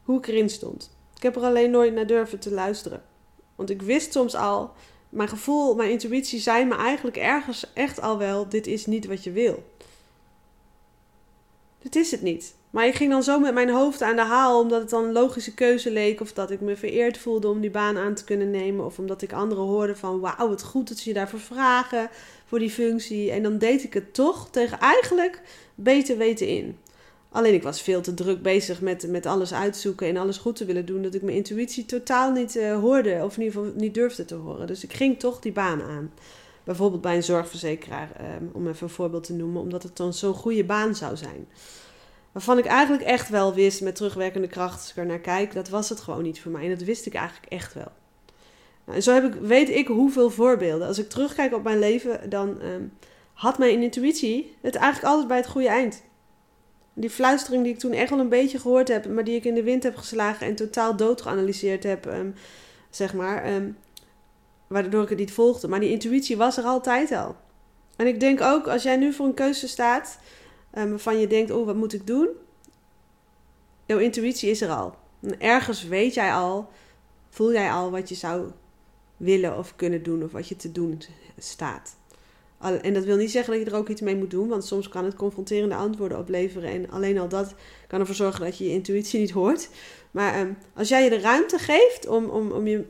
hoe 0.02 0.18
ik 0.18 0.26
erin 0.26 0.50
stond. 0.50 0.90
Ik 1.16 1.22
heb 1.22 1.36
er 1.36 1.42
alleen 1.42 1.70
nooit 1.70 1.94
naar 1.94 2.06
durven 2.06 2.38
te 2.38 2.50
luisteren. 2.50 3.02
Want 3.56 3.70
ik 3.70 3.82
wist 3.82 4.12
soms 4.12 4.34
al, 4.34 4.72
mijn 5.08 5.28
gevoel, 5.28 5.74
mijn 5.74 5.90
intuïtie 5.90 6.40
zei 6.40 6.64
me 6.64 6.74
eigenlijk 6.74 7.16
ergens 7.16 7.72
echt 7.74 8.00
al 8.00 8.18
wel: 8.18 8.48
dit 8.48 8.66
is 8.66 8.86
niet 8.86 9.06
wat 9.06 9.24
je 9.24 9.30
wil. 9.30 9.62
Dit 11.82 11.96
is 11.96 12.10
het 12.10 12.22
niet. 12.22 12.54
Maar 12.70 12.86
ik 12.86 12.94
ging 12.94 13.10
dan 13.10 13.22
zo 13.22 13.38
met 13.38 13.54
mijn 13.54 13.70
hoofd 13.70 14.02
aan 14.02 14.16
de 14.16 14.22
haal, 14.22 14.60
omdat 14.60 14.80
het 14.80 14.90
dan 14.90 15.04
een 15.04 15.12
logische 15.12 15.54
keuze 15.54 15.90
leek. 15.90 16.20
Of 16.20 16.32
dat 16.32 16.50
ik 16.50 16.60
me 16.60 16.76
vereerd 16.76 17.18
voelde 17.18 17.48
om 17.48 17.60
die 17.60 17.70
baan 17.70 17.98
aan 17.98 18.14
te 18.14 18.24
kunnen 18.24 18.50
nemen. 18.50 18.84
Of 18.84 18.98
omdat 18.98 19.22
ik 19.22 19.32
anderen 19.32 19.64
hoorde 19.64 19.96
van, 19.96 20.20
wauw, 20.20 20.48
wat 20.48 20.62
goed 20.62 20.88
dat 20.88 20.98
ze 20.98 21.08
je 21.08 21.14
daarvoor 21.14 21.40
vragen, 21.40 22.10
voor 22.46 22.58
die 22.58 22.70
functie. 22.70 23.30
En 23.30 23.42
dan 23.42 23.58
deed 23.58 23.84
ik 23.84 23.94
het 23.94 24.14
toch 24.14 24.50
tegen 24.50 24.78
eigenlijk 24.78 25.40
beter 25.74 26.16
weten 26.16 26.48
in. 26.48 26.78
Alleen 27.32 27.54
ik 27.54 27.62
was 27.62 27.82
veel 27.82 28.00
te 28.00 28.14
druk 28.14 28.42
bezig 28.42 28.80
met, 28.80 29.08
met 29.08 29.26
alles 29.26 29.54
uitzoeken 29.54 30.06
en 30.06 30.16
alles 30.16 30.36
goed 30.36 30.56
te 30.56 30.64
willen 30.64 30.86
doen. 30.86 31.02
Dat 31.02 31.14
ik 31.14 31.22
mijn 31.22 31.36
intuïtie 31.36 31.84
totaal 31.86 32.32
niet 32.32 32.56
uh, 32.56 32.80
hoorde, 32.80 33.20
of 33.24 33.36
in 33.36 33.42
ieder 33.42 33.60
geval 33.60 33.72
niet 33.76 33.94
durfde 33.94 34.24
te 34.24 34.34
horen. 34.34 34.66
Dus 34.66 34.84
ik 34.84 34.92
ging 34.92 35.18
toch 35.18 35.40
die 35.40 35.52
baan 35.52 35.82
aan. 35.82 36.12
Bijvoorbeeld 36.64 37.00
bij 37.00 37.16
een 37.16 37.22
zorgverzekeraar, 37.22 38.10
um, 38.40 38.50
om 38.52 38.68
even 38.68 38.82
een 38.82 38.92
voorbeeld 38.92 39.24
te 39.24 39.32
noemen, 39.32 39.62
omdat 39.62 39.82
het 39.82 39.96
dan 39.96 40.12
zo'n 40.12 40.34
goede 40.34 40.64
baan 40.64 40.94
zou 40.94 41.16
zijn. 41.16 41.48
Waarvan 42.32 42.58
ik 42.58 42.64
eigenlijk 42.64 43.02
echt 43.02 43.28
wel 43.28 43.54
wist 43.54 43.80
met 43.80 43.94
terugwerkende 43.94 44.48
kracht, 44.48 44.80
als 44.80 44.90
ik 44.90 44.96
er 44.96 45.06
naar 45.06 45.18
kijk, 45.18 45.52
dat 45.52 45.68
was 45.68 45.88
het 45.88 46.00
gewoon 46.00 46.22
niet 46.22 46.40
voor 46.40 46.50
mij. 46.50 46.62
En 46.62 46.70
dat 46.70 46.82
wist 46.82 47.06
ik 47.06 47.14
eigenlijk 47.14 47.52
echt 47.52 47.74
wel. 47.74 47.92
Nou, 48.84 48.96
en 48.96 49.02
zo 49.02 49.14
heb 49.14 49.34
ik, 49.34 49.40
weet 49.40 49.68
ik 49.68 49.86
hoeveel 49.86 50.30
voorbeelden. 50.30 50.86
Als 50.86 50.98
ik 50.98 51.08
terugkijk 51.08 51.54
op 51.54 51.62
mijn 51.62 51.78
leven, 51.78 52.30
dan 52.30 52.62
um, 52.62 52.92
had 53.32 53.58
mijn 53.58 53.82
intuïtie 53.82 54.56
het 54.60 54.74
eigenlijk 54.74 55.12
altijd 55.12 55.28
bij 55.28 55.36
het 55.36 55.46
goede 55.46 55.68
eind. 55.68 56.02
Die 56.94 57.10
fluistering 57.10 57.64
die 57.64 57.72
ik 57.72 57.78
toen 57.78 57.92
echt 57.92 58.10
wel 58.10 58.18
een 58.18 58.28
beetje 58.28 58.58
gehoord 58.58 58.88
heb, 58.88 59.08
maar 59.08 59.24
die 59.24 59.36
ik 59.36 59.44
in 59.44 59.54
de 59.54 59.62
wind 59.62 59.82
heb 59.82 59.96
geslagen 59.96 60.46
en 60.46 60.54
totaal 60.54 60.96
dood 60.96 61.20
geanalyseerd 61.20 61.82
heb, 61.82 62.06
um, 62.06 62.34
zeg 62.90 63.14
maar. 63.14 63.44
Waardoor 64.72 65.02
ik 65.02 65.08
het 65.08 65.18
niet 65.18 65.32
volgde. 65.32 65.68
Maar 65.68 65.80
die 65.80 65.90
intuïtie 65.90 66.36
was 66.36 66.56
er 66.56 66.64
altijd 66.64 67.12
al. 67.12 67.36
En 67.96 68.06
ik 68.06 68.20
denk 68.20 68.40
ook, 68.40 68.68
als 68.68 68.82
jij 68.82 68.96
nu 68.96 69.12
voor 69.12 69.26
een 69.26 69.34
keuze 69.34 69.68
staat, 69.68 70.18
um, 70.74 70.90
waarvan 70.90 71.18
je 71.18 71.26
denkt, 71.26 71.50
oh, 71.50 71.66
wat 71.66 71.76
moet 71.76 71.92
ik 71.92 72.06
doen? 72.06 72.28
Jouw 73.86 73.98
intuïtie 73.98 74.50
is 74.50 74.60
er 74.60 74.70
al. 74.70 74.94
En 75.20 75.40
ergens 75.40 75.84
weet 75.84 76.14
jij 76.14 76.32
al, 76.32 76.68
voel 77.30 77.52
jij 77.52 77.70
al 77.70 77.90
wat 77.90 78.08
je 78.08 78.14
zou 78.14 78.50
willen 79.16 79.58
of 79.58 79.76
kunnen 79.76 80.02
doen 80.02 80.22
of 80.22 80.32
wat 80.32 80.48
je 80.48 80.56
te 80.56 80.72
doen 80.72 81.02
staat. 81.38 81.96
En 82.82 82.94
dat 82.94 83.04
wil 83.04 83.16
niet 83.16 83.30
zeggen 83.30 83.52
dat 83.52 83.62
je 83.62 83.70
er 83.70 83.78
ook 83.78 83.88
iets 83.88 84.00
mee 84.00 84.16
moet 84.16 84.30
doen, 84.30 84.48
want 84.48 84.64
soms 84.64 84.88
kan 84.88 85.04
het 85.04 85.14
confronterende 85.14 85.74
antwoorden 85.74 86.18
opleveren. 86.18 86.70
En 86.70 86.90
alleen 86.90 87.18
al 87.18 87.28
dat 87.28 87.54
kan 87.86 88.00
ervoor 88.00 88.14
zorgen 88.14 88.44
dat 88.44 88.58
je 88.58 88.64
je 88.64 88.70
intuïtie 88.70 89.20
niet 89.20 89.30
hoort. 89.30 89.68
Maar 90.10 90.40
um, 90.40 90.56
als 90.74 90.88
jij 90.88 91.04
je 91.04 91.10
de 91.10 91.20
ruimte 91.20 91.58
geeft 91.58 92.06
om, 92.06 92.24
om, 92.24 92.50
om 92.50 92.66
je 92.66 92.84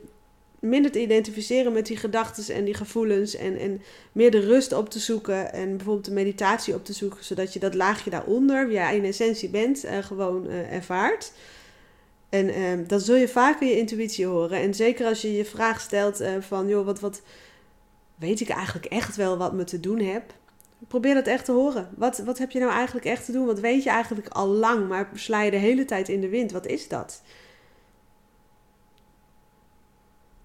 minder 0.60 0.90
te 0.90 1.00
identificeren 1.00 1.72
met 1.72 1.86
die 1.86 1.96
gedachten 1.96 2.54
en 2.54 2.64
die 2.64 2.74
gevoelens. 2.74 3.36
En, 3.36 3.58
en 3.58 3.82
meer 4.12 4.30
de 4.30 4.40
rust 4.40 4.72
op 4.72 4.90
te 4.90 4.98
zoeken. 4.98 5.52
En 5.52 5.76
bijvoorbeeld 5.76 6.04
de 6.04 6.12
meditatie 6.12 6.74
op 6.74 6.84
te 6.84 6.92
zoeken. 6.92 7.24
Zodat 7.24 7.52
je 7.52 7.58
dat 7.58 7.74
laagje 7.74 8.10
daaronder, 8.10 8.66
wie 8.66 8.76
jij 8.76 8.96
in 8.96 9.04
essentie 9.04 9.48
bent, 9.48 9.84
uh, 9.84 9.98
gewoon 9.98 10.46
uh, 10.46 10.72
ervaart. 10.72 11.32
En 12.28 12.48
uh, 12.48 12.88
dan 12.88 13.00
zul 13.00 13.16
je 13.16 13.28
vaker 13.28 13.66
je 13.66 13.78
intuïtie 13.78 14.26
horen. 14.26 14.58
En 14.58 14.74
zeker 14.74 15.06
als 15.06 15.20
je 15.20 15.32
je 15.32 15.44
vraag 15.44 15.80
stelt 15.80 16.20
uh, 16.20 16.28
van, 16.40 16.68
joh, 16.68 16.84
wat, 16.84 17.00
wat 17.00 17.22
weet 18.16 18.40
ik 18.40 18.48
eigenlijk 18.48 18.86
echt 18.86 19.16
wel 19.16 19.36
wat 19.36 19.52
me 19.52 19.64
te 19.64 19.80
doen 19.80 20.00
heb? 20.00 20.22
Probeer 20.88 21.14
dat 21.14 21.26
echt 21.26 21.44
te 21.44 21.52
horen. 21.52 21.88
Wat, 21.96 22.18
wat 22.18 22.38
heb 22.38 22.50
je 22.50 22.58
nou 22.58 22.72
eigenlijk 22.72 23.06
echt 23.06 23.24
te 23.24 23.32
doen? 23.32 23.46
Wat 23.46 23.60
weet 23.60 23.82
je 23.82 23.90
eigenlijk 23.90 24.28
al 24.28 24.46
lang, 24.46 24.88
maar 24.88 25.10
sla 25.14 25.42
je 25.42 25.50
de 25.50 25.56
hele 25.56 25.84
tijd 25.84 26.08
in 26.08 26.20
de 26.20 26.28
wind? 26.28 26.52
Wat 26.52 26.66
is 26.66 26.88
dat? 26.88 27.22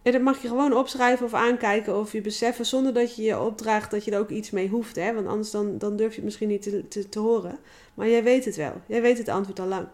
En 0.06 0.12
dat 0.12 0.22
mag 0.22 0.42
je 0.42 0.48
gewoon 0.48 0.74
opschrijven 0.74 1.26
of 1.26 1.34
aankijken 1.34 2.00
of 2.00 2.12
je 2.12 2.22
beseffen 2.22 2.66
zonder 2.66 2.94
dat 2.94 3.16
je 3.16 3.22
je 3.24 3.40
opdraagt 3.40 3.92
dat 3.92 4.06
je 4.06 4.12
er 4.12 4.20
ook 4.20 4.30
iets 4.30 4.52
mee 4.52 4.70
hoeft. 4.70 4.96
Hè? 4.96 5.14
Want 5.14 5.28
anders 5.28 5.52
dan, 5.52 5.78
dan 5.78 5.96
durf 5.96 6.10
je 6.10 6.16
het 6.16 6.24
misschien 6.24 6.48
niet 6.48 6.62
te, 6.62 6.88
te, 6.88 7.10
te 7.10 7.20
horen. 7.20 7.60
Maar 7.94 8.10
jij 8.10 8.24
weet 8.24 8.46
het 8.46 8.56
wel. 8.56 8.74
Jij 8.88 9.02
weet 9.02 9.18
het 9.18 9.30
antwoord 9.30 9.60
al 9.60 9.68
lang. 9.68 9.88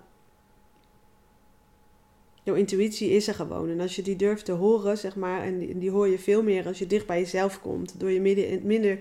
Jouw 2.44 2.56
intuïtie 2.56 3.10
is 3.10 3.28
er 3.28 3.34
gewoon. 3.34 3.70
En 3.70 3.80
als 3.80 3.96
je 3.96 4.02
die 4.02 4.16
durft 4.16 4.46
te 4.46 4.52
horen, 4.52 4.98
zeg 4.98 5.16
maar, 5.16 5.44
en 5.44 5.80
die, 5.80 5.92
hoor 5.92 6.08
je 6.08 6.20
veel 6.20 6.44
meer 6.44 6.68
als 6.68 6.80
je 6.80 6.88
dicht 6.88 7.06
bij 7.08 7.20
jezelf 7.20 7.62
komt. 7.62 8.00
Door 8.00 8.12
je 8.12 8.60
minder, 8.64 9.00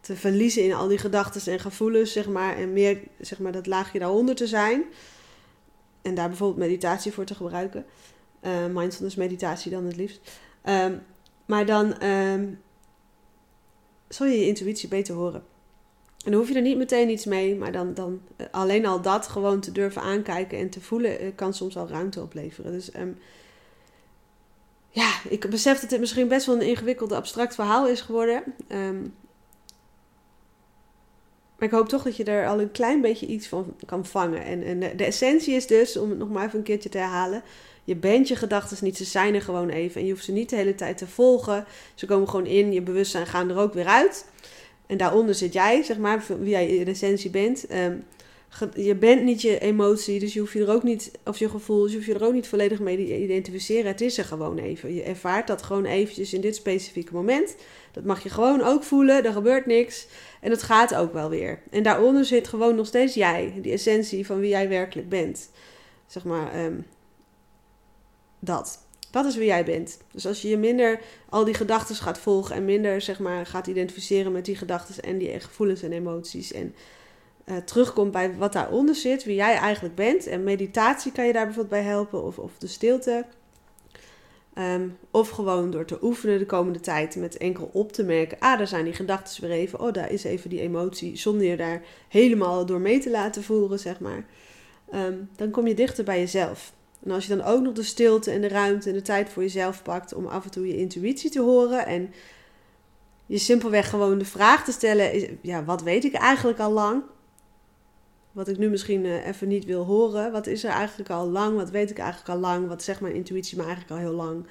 te 0.00 0.16
verliezen 0.16 0.64
in 0.64 0.72
al 0.72 0.88
die 0.88 0.98
gedachten 0.98 1.52
en 1.52 1.60
gevoelens, 1.60 2.12
zeg 2.12 2.28
maar. 2.28 2.56
En 2.56 2.72
meer, 2.72 2.98
zeg 3.20 3.38
maar, 3.38 3.52
dat 3.52 3.66
laagje 3.66 3.98
daaronder 3.98 4.34
te 4.34 4.46
zijn. 4.46 4.84
En 6.02 6.14
daar 6.14 6.28
bijvoorbeeld 6.28 6.68
meditatie 6.68 7.12
voor 7.12 7.24
te 7.24 7.34
gebruiken. 7.34 7.84
Uh, 8.42 8.66
mindfulness 8.66 9.16
meditatie 9.16 9.70
dan 9.70 9.84
het 9.84 9.96
liefst. 9.96 10.20
Um, 10.64 11.02
maar 11.46 11.66
dan 11.66 12.04
um, 12.04 12.60
zul 14.08 14.26
je 14.26 14.38
je 14.38 14.46
intuïtie 14.46 14.88
beter 14.88 15.14
horen. 15.14 15.42
En 16.24 16.30
dan 16.30 16.40
hoef 16.40 16.48
je 16.48 16.54
er 16.54 16.62
niet 16.62 16.76
meteen 16.76 17.10
iets 17.10 17.24
mee, 17.24 17.56
maar 17.56 17.72
dan, 17.72 17.94
dan 17.94 18.20
uh, 18.36 18.46
alleen 18.50 18.86
al 18.86 19.00
dat 19.00 19.28
gewoon 19.28 19.60
te 19.60 19.72
durven 19.72 20.02
aankijken 20.02 20.58
en 20.58 20.70
te 20.70 20.80
voelen, 20.80 21.24
uh, 21.24 21.30
kan 21.34 21.54
soms 21.54 21.76
al 21.76 21.88
ruimte 21.88 22.20
opleveren. 22.20 22.72
Dus 22.72 22.94
um, 22.96 23.18
ja, 24.88 25.12
ik 25.28 25.50
besef 25.50 25.80
dat 25.80 25.90
dit 25.90 26.00
misschien 26.00 26.28
best 26.28 26.46
wel 26.46 26.54
een 26.54 26.68
ingewikkeld, 26.68 27.12
abstract 27.12 27.54
verhaal 27.54 27.88
is 27.88 28.00
geworden. 28.00 28.42
maar 31.56 31.68
ik 31.68 31.70
hoop 31.70 31.88
toch 31.88 32.02
dat 32.02 32.16
je 32.16 32.24
er 32.24 32.48
al 32.48 32.60
een 32.60 32.70
klein 32.70 33.00
beetje 33.00 33.26
iets 33.26 33.46
van 33.46 33.74
kan 33.86 34.06
vangen. 34.06 34.44
En, 34.44 34.62
en 34.62 34.96
de 34.96 35.04
essentie 35.04 35.54
is 35.54 35.66
dus, 35.66 35.96
om 35.96 36.10
het 36.10 36.18
nog 36.18 36.30
maar 36.30 36.46
even 36.46 36.58
een 36.58 36.64
keertje 36.64 36.88
te 36.88 36.98
herhalen, 36.98 37.42
je 37.84 37.96
bent 37.96 38.28
je 38.28 38.36
gedachten 38.36 38.76
niet, 38.80 38.96
ze 38.96 39.04
zijn 39.04 39.34
er 39.34 39.42
gewoon 39.42 39.68
even. 39.68 40.00
En 40.00 40.06
je 40.06 40.12
hoeft 40.12 40.24
ze 40.24 40.32
niet 40.32 40.50
de 40.50 40.56
hele 40.56 40.74
tijd 40.74 40.98
te 40.98 41.06
volgen. 41.06 41.64
Ze 41.94 42.06
komen 42.06 42.28
gewoon 42.28 42.46
in, 42.46 42.72
je 42.72 42.82
bewustzijn 42.82 43.26
gaan 43.26 43.50
er 43.50 43.58
ook 43.58 43.74
weer 43.74 43.86
uit. 43.86 44.26
En 44.86 44.96
daaronder 44.96 45.34
zit 45.34 45.52
jij, 45.52 45.82
zeg 45.82 45.98
maar, 45.98 46.24
wie 46.38 46.50
jij 46.50 46.68
in 46.68 46.88
essentie 46.88 47.30
bent. 47.30 47.72
Um, 47.72 48.04
je 48.74 48.94
bent 48.94 49.22
niet 49.22 49.42
je 49.42 49.58
emotie, 49.58 50.20
dus 50.20 50.32
je 50.32 50.40
hoeft 50.40 50.52
je 50.52 50.60
er 50.60 50.72
ook 50.72 50.82
niet, 50.82 51.10
of 51.24 51.38
je 51.38 51.48
gevoel, 51.48 51.82
dus 51.82 51.90
je 51.90 51.96
hoeft 51.96 52.08
je 52.08 52.14
er 52.14 52.24
ook 52.24 52.32
niet 52.32 52.48
volledig 52.48 52.80
mee 52.80 52.96
te 52.96 53.22
identificeren. 53.22 53.90
Het 53.90 54.00
is 54.00 54.18
er 54.18 54.24
gewoon 54.24 54.58
even. 54.58 54.94
Je 54.94 55.02
ervaart 55.02 55.46
dat 55.46 55.62
gewoon 55.62 55.84
eventjes 55.84 56.32
in 56.32 56.40
dit 56.40 56.54
specifieke 56.54 57.14
moment. 57.14 57.56
Dat 57.92 58.04
mag 58.04 58.22
je 58.22 58.28
gewoon 58.28 58.62
ook 58.62 58.82
voelen, 58.82 59.24
er 59.24 59.32
gebeurt 59.32 59.66
niks. 59.66 60.06
En 60.40 60.50
het 60.50 60.62
gaat 60.62 60.94
ook 60.94 61.12
wel 61.12 61.28
weer. 61.28 61.62
En 61.70 61.82
daaronder 61.82 62.24
zit 62.24 62.48
gewoon 62.48 62.74
nog 62.74 62.86
steeds 62.86 63.14
jij, 63.14 63.54
die 63.62 63.72
essentie 63.72 64.26
van 64.26 64.40
wie 64.40 64.50
jij 64.50 64.68
werkelijk 64.68 65.08
bent. 65.08 65.50
Zeg 66.06 66.24
maar, 66.24 66.64
um, 66.64 66.86
dat. 68.40 68.78
Dat 69.10 69.24
is 69.24 69.36
wie 69.36 69.46
jij 69.46 69.64
bent. 69.64 69.98
Dus 70.12 70.26
als 70.26 70.42
je 70.42 70.48
je 70.48 70.56
minder 70.56 71.00
al 71.28 71.44
die 71.44 71.54
gedachten 71.54 71.94
gaat 71.94 72.18
volgen 72.18 72.54
en 72.54 72.64
minder 72.64 73.00
zeg 73.00 73.18
maar, 73.18 73.46
gaat 73.46 73.66
identificeren 73.66 74.32
met 74.32 74.44
die 74.44 74.56
gedachten 74.56 75.02
en 75.02 75.18
die 75.18 75.40
gevoelens 75.40 75.82
en 75.82 75.92
emoties. 75.92 76.52
En 76.52 76.74
uh, 77.44 77.56
terugkomt 77.56 78.10
bij 78.12 78.36
wat 78.36 78.52
daaronder 78.52 78.94
zit, 78.94 79.24
wie 79.24 79.34
jij 79.34 79.54
eigenlijk 79.54 79.94
bent. 79.94 80.26
En 80.26 80.44
meditatie 80.44 81.12
kan 81.12 81.26
je 81.26 81.32
daar 81.32 81.44
bijvoorbeeld 81.44 81.82
bij 81.82 81.90
helpen, 81.90 82.22
of, 82.22 82.38
of 82.38 82.52
de 82.58 82.66
stilte. 82.66 83.24
Um, 84.54 84.96
of 85.10 85.28
gewoon 85.28 85.70
door 85.70 85.84
te 85.84 85.98
oefenen 86.02 86.38
de 86.38 86.46
komende 86.46 86.80
tijd 86.80 87.16
met 87.16 87.36
enkel 87.36 87.70
op 87.72 87.92
te 87.92 88.02
merken: 88.02 88.38
ah, 88.38 88.58
daar 88.58 88.66
zijn 88.66 88.84
die 88.84 88.94
gedachten 88.94 89.42
weer 89.42 89.50
even. 89.50 89.80
Oh, 89.80 89.92
daar 89.92 90.10
is 90.10 90.24
even 90.24 90.50
die 90.50 90.60
emotie. 90.60 91.16
Zonder 91.16 91.46
je 91.46 91.56
daar 91.56 91.82
helemaal 92.08 92.66
door 92.66 92.80
mee 92.80 92.98
te 92.98 93.10
laten 93.10 93.42
voeren, 93.42 93.78
zeg 93.78 94.00
maar. 94.00 94.24
Um, 94.94 95.28
dan 95.36 95.50
kom 95.50 95.66
je 95.66 95.74
dichter 95.74 96.04
bij 96.04 96.18
jezelf. 96.18 96.72
En 97.04 97.10
als 97.10 97.26
je 97.26 97.36
dan 97.36 97.46
ook 97.46 97.62
nog 97.62 97.72
de 97.72 97.82
stilte 97.82 98.30
en 98.30 98.40
de 98.40 98.48
ruimte 98.48 98.88
en 98.88 98.94
de 98.94 99.02
tijd 99.02 99.28
voor 99.28 99.42
jezelf 99.42 99.82
pakt 99.82 100.14
om 100.14 100.26
af 100.26 100.44
en 100.44 100.50
toe 100.50 100.66
je 100.66 100.76
intuïtie 100.76 101.30
te 101.30 101.40
horen 101.40 101.86
en 101.86 102.12
je 103.26 103.38
simpelweg 103.38 103.90
gewoon 103.90 104.18
de 104.18 104.24
vraag 104.24 104.64
te 104.64 104.72
stellen: 104.72 105.38
ja, 105.40 105.64
wat 105.64 105.82
weet 105.82 106.04
ik 106.04 106.12
eigenlijk 106.14 106.58
al 106.58 106.72
lang? 106.72 107.02
Wat 108.32 108.48
ik 108.48 108.58
nu 108.58 108.68
misschien 108.70 109.04
uh, 109.04 109.26
even 109.26 109.48
niet 109.48 109.64
wil 109.64 109.84
horen. 109.84 110.32
Wat 110.32 110.46
is 110.46 110.64
er 110.64 110.70
eigenlijk 110.70 111.10
al 111.10 111.28
lang? 111.28 111.56
Wat 111.56 111.70
weet 111.70 111.90
ik 111.90 111.98
eigenlijk 111.98 112.30
al 112.30 112.38
lang? 112.38 112.68
Wat 112.68 112.82
zegt 112.82 113.00
mijn 113.00 113.14
intuïtie 113.14 113.56
me 113.56 113.62
eigenlijk 113.62 113.92
al 113.92 113.98
heel 113.98 114.14
lang? 114.14 114.46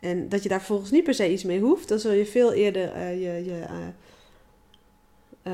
En 0.00 0.28
dat 0.28 0.42
je 0.42 0.48
daar 0.48 0.62
volgens 0.62 0.90
niet 0.90 1.04
per 1.04 1.14
se 1.14 1.32
iets 1.32 1.44
mee 1.44 1.60
hoeft. 1.60 1.88
Dan 1.88 1.98
zul 1.98 2.12
je 2.12 2.26
veel 2.26 2.52
eerder 2.52 2.96
uh, 2.96 3.12
je. 3.12 3.44
je 3.44 3.66
uh, 5.44 5.52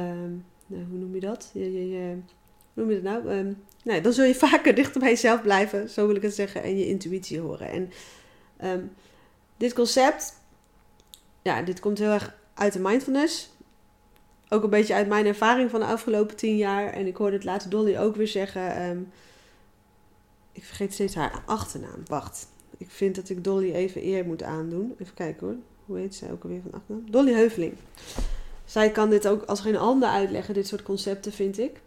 nou, 0.66 0.85
hoe 0.90 0.98
noem 0.98 1.14
je 1.14 1.20
dat? 1.20 1.50
Je, 1.55 1.72
je, 1.72 1.88
je, 1.90 2.16
hoe 2.74 2.85
noem 2.85 2.90
je 2.90 3.03
dat 3.03 3.12
nou? 3.12 3.37
Um, 3.37 3.57
nou, 3.85 4.01
dan 4.01 4.12
zul 4.12 4.25
je 4.25 4.35
vaker 4.49 4.75
dichter 4.75 5.01
bij 5.01 5.11
jezelf 5.11 5.42
blijven, 5.42 5.90
zo 5.90 6.07
wil 6.07 6.16
ik 6.16 6.23
het 6.23 6.35
zeggen, 6.35 6.62
en 6.62 6.79
je 6.79 6.87
intuïtie 6.87 7.40
horen. 7.40 7.70
En 7.70 7.92
um, 8.70 8.92
dit 9.57 9.73
concept, 9.73 10.35
ja, 11.42 11.62
dit 11.62 11.81
komt 11.81 11.99
heel 11.99 12.11
erg 12.11 12.35
uit 12.55 12.73
de 12.73 12.81
mindfulness. 12.81 13.53
Ook 14.49 14.62
een 14.62 14.70
beetje 14.70 14.94
uit 14.94 15.09
mijn 15.09 15.27
ervaring 15.27 15.70
van 15.70 15.81
de 15.81 15.87
afgelopen 15.87 16.37
tien 16.37 16.57
jaar. 16.57 16.92
En 16.92 17.07
ik 17.07 17.16
hoorde 17.16 17.37
het 17.37 17.44
later 17.44 17.70
Dolly 17.70 17.99
ook 17.99 18.16
weer 18.16 18.29
zeggen. 18.29 18.83
Um, 18.83 19.12
ik 20.53 20.64
vergeet 20.64 20.92
steeds 20.92 21.14
haar 21.14 21.42
achternaam. 21.47 22.03
Wacht. 22.07 22.49
Ik 22.79 22.90
vind 22.90 23.14
dat 23.14 23.29
ik 23.29 23.44
Dolly 23.44 23.73
even 23.73 24.07
eer 24.07 24.25
moet 24.25 24.42
aandoen. 24.42 24.94
Even 24.99 25.14
kijken 25.14 25.47
hoor. 25.47 25.57
Hoe 25.85 25.99
heet 25.99 26.14
zij 26.14 26.31
ook 26.31 26.42
alweer 26.42 26.61
van 26.62 26.73
achternaam? 26.73 27.11
Dolly 27.11 27.33
Heuveling. 27.33 27.75
Zij 28.64 28.90
kan 28.90 29.11
dit 29.11 29.29
ook 29.29 29.42
als 29.42 29.61
geen 29.61 29.77
ander 29.77 30.09
uitleggen, 30.09 30.55
dit 30.55 30.66
soort 30.66 30.83
concepten, 30.83 31.33
vind 31.33 31.59
ik. 31.59 31.81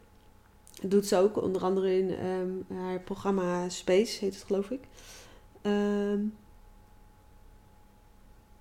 Doet 0.81 1.07
ze 1.07 1.17
ook, 1.17 1.41
onder 1.41 1.61
andere 1.61 1.97
in 1.97 2.15
ehm, 2.15 2.79
haar 2.79 2.99
programma 2.99 3.69
Space, 3.69 4.19
heet 4.19 4.35
het 4.35 4.43
geloof 4.43 4.69
ik. 4.69 4.81
Ehm, 5.61 6.19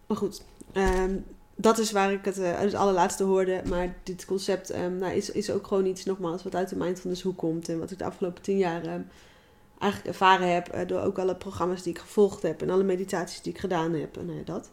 maar 0.07 0.17
goed, 0.17 0.43
um, 0.73 1.25
dat 1.55 1.79
is 1.79 1.93
waar 1.93 2.13
ik 2.13 2.25
het, 2.25 2.39
uh, 2.39 2.59
het 2.59 2.75
allerlaatste 2.75 3.25
hoorde. 3.25 3.63
Maar 3.69 3.97
dit 4.03 4.25
concept 4.25 4.77
nou, 4.99 5.13
is, 5.13 5.31
is 5.31 5.51
ook 5.51 5.67
gewoon 5.67 5.87
iets, 5.87 6.05
nogmaals, 6.05 6.43
wat 6.43 6.55
uit 6.55 6.69
de 6.69 6.77
mindfulness 6.77 7.23
hoe 7.23 7.35
komt. 7.35 7.69
En 7.69 7.79
wat 7.79 7.91
ik 7.91 7.99
de 7.99 8.05
afgelopen 8.05 8.43
tien 8.43 8.59
jaar 8.59 9.05
eigenlijk 9.79 10.15
ervaren 10.15 10.55
heb. 10.55 10.75
Uh, 10.75 10.87
door 10.87 11.01
ook 11.01 11.19
alle 11.19 11.37
programma's 11.37 11.83
die 11.83 11.93
ik 11.93 11.99
gevolgd 11.99 12.43
heb. 12.43 12.63
En 12.63 12.71
alle 12.71 12.83
meditaties 12.83 13.43
die 13.43 13.53
ik 13.53 13.59
gedaan 13.59 13.93
heb. 13.93 14.17
En 14.17 14.29
uh, 14.29 14.45
dat 14.45 14.71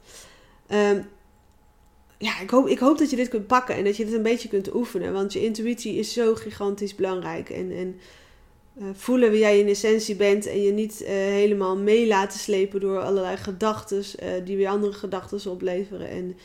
ja, 2.24 2.40
ik 2.40 2.50
hoop, 2.50 2.68
ik 2.68 2.80
hoop 2.80 2.98
dat 2.98 3.10
je 3.10 3.16
dit 3.16 3.28
kunt 3.28 3.48
pakken 3.48 3.76
en 3.76 3.84
dat 3.84 3.98
je 3.98 4.06
dit 4.06 4.14
een 4.14 4.22
beetje 4.22 4.50
kunt 4.50 4.74
oefenen. 4.74 5.14
Want 5.14 5.34
je 5.34 5.44
intuïtie 5.44 5.96
is 5.96 6.14
zo 6.14 6.36
gigantisch 6.36 6.96
belangrijk. 6.96 7.50
En, 7.50 7.72
en 7.72 8.00
uh, 8.78 8.86
voelen 8.94 9.32
wie 9.32 9.40
jij 9.40 9.60
in 9.60 9.68
essentie 9.68 10.16
bent 10.16 10.46
en 10.46 10.62
je 10.62 10.72
niet 10.72 11.02
uh, 11.02 11.08
helemaal 11.10 11.78
mee 11.78 12.08
laten 12.08 12.40
slepen 12.40 12.80
door 12.80 13.00
allerlei 13.00 13.38
gedachten 13.38 13.98
uh, 13.98 14.30
die 14.46 14.58
weer 14.58 14.68
andere 14.68 14.94
gedachten 14.94 15.52
opleveren. 15.52 16.10
En 16.10 16.38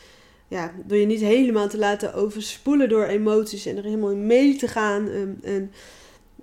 ja, 0.47 0.73
door 0.85 0.97
je 0.97 1.05
niet 1.05 1.21
helemaal 1.21 1.69
te 1.69 1.77
laten 1.77 2.13
overspoelen 2.13 2.89
door 2.89 3.05
emoties 3.05 3.65
en 3.65 3.77
er 3.77 3.83
helemaal 3.83 4.11
in 4.11 4.25
mee 4.25 4.55
te 4.55 4.67
gaan. 4.67 5.09
En 5.41 5.71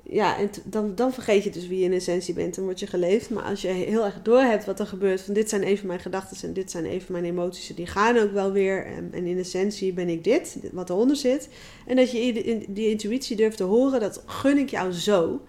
ja, 0.09 0.39
en 0.39 0.51
dan, 0.65 0.95
dan 0.95 1.13
vergeet 1.13 1.45
je 1.45 1.51
dus 1.51 1.67
wie 1.67 1.79
je 1.79 1.85
in 1.85 1.93
essentie 1.93 2.35
bent. 2.35 2.55
Dan 2.55 2.65
word 2.65 2.81
je 2.81 2.87
geleefd. 2.87 3.31
Maar 3.31 3.45
als 3.45 3.63
je 3.63 3.69
heel 3.69 4.05
erg 4.05 4.23
door 4.23 4.41
hebt 4.41 4.65
wat 4.65 4.81
er 4.81 4.87
gebeurt. 4.87 5.21
Van 5.21 5.35
dit 5.35 5.49
zijn 5.49 5.63
even 5.63 5.87
mijn 5.87 6.01
gedachten 6.01 6.49
en 6.49 6.53
dit 6.53 6.71
zijn 6.71 6.85
even 6.85 7.13
mijn 7.13 7.25
emoties. 7.25 7.77
Die 7.77 7.87
gaan 7.87 8.19
ook 8.19 8.33
wel 8.33 8.53
weer. 8.53 8.87
En, 8.87 9.09
en 9.13 9.27
in 9.27 9.39
essentie 9.39 9.93
ben 9.93 10.09
ik 10.09 10.25
dit, 10.25 10.59
wat 10.73 10.91
eronder 10.91 11.17
zit. 11.17 11.49
En 11.87 11.97
dat 11.97 12.11
je 12.11 12.65
die 12.69 12.91
intuïtie 12.91 13.37
durft 13.37 13.57
te 13.57 13.63
horen. 13.63 14.01
Dat 14.01 14.23
gun 14.27 14.59
ik 14.59 14.71
jou 14.71 14.93
zo. 14.93 15.41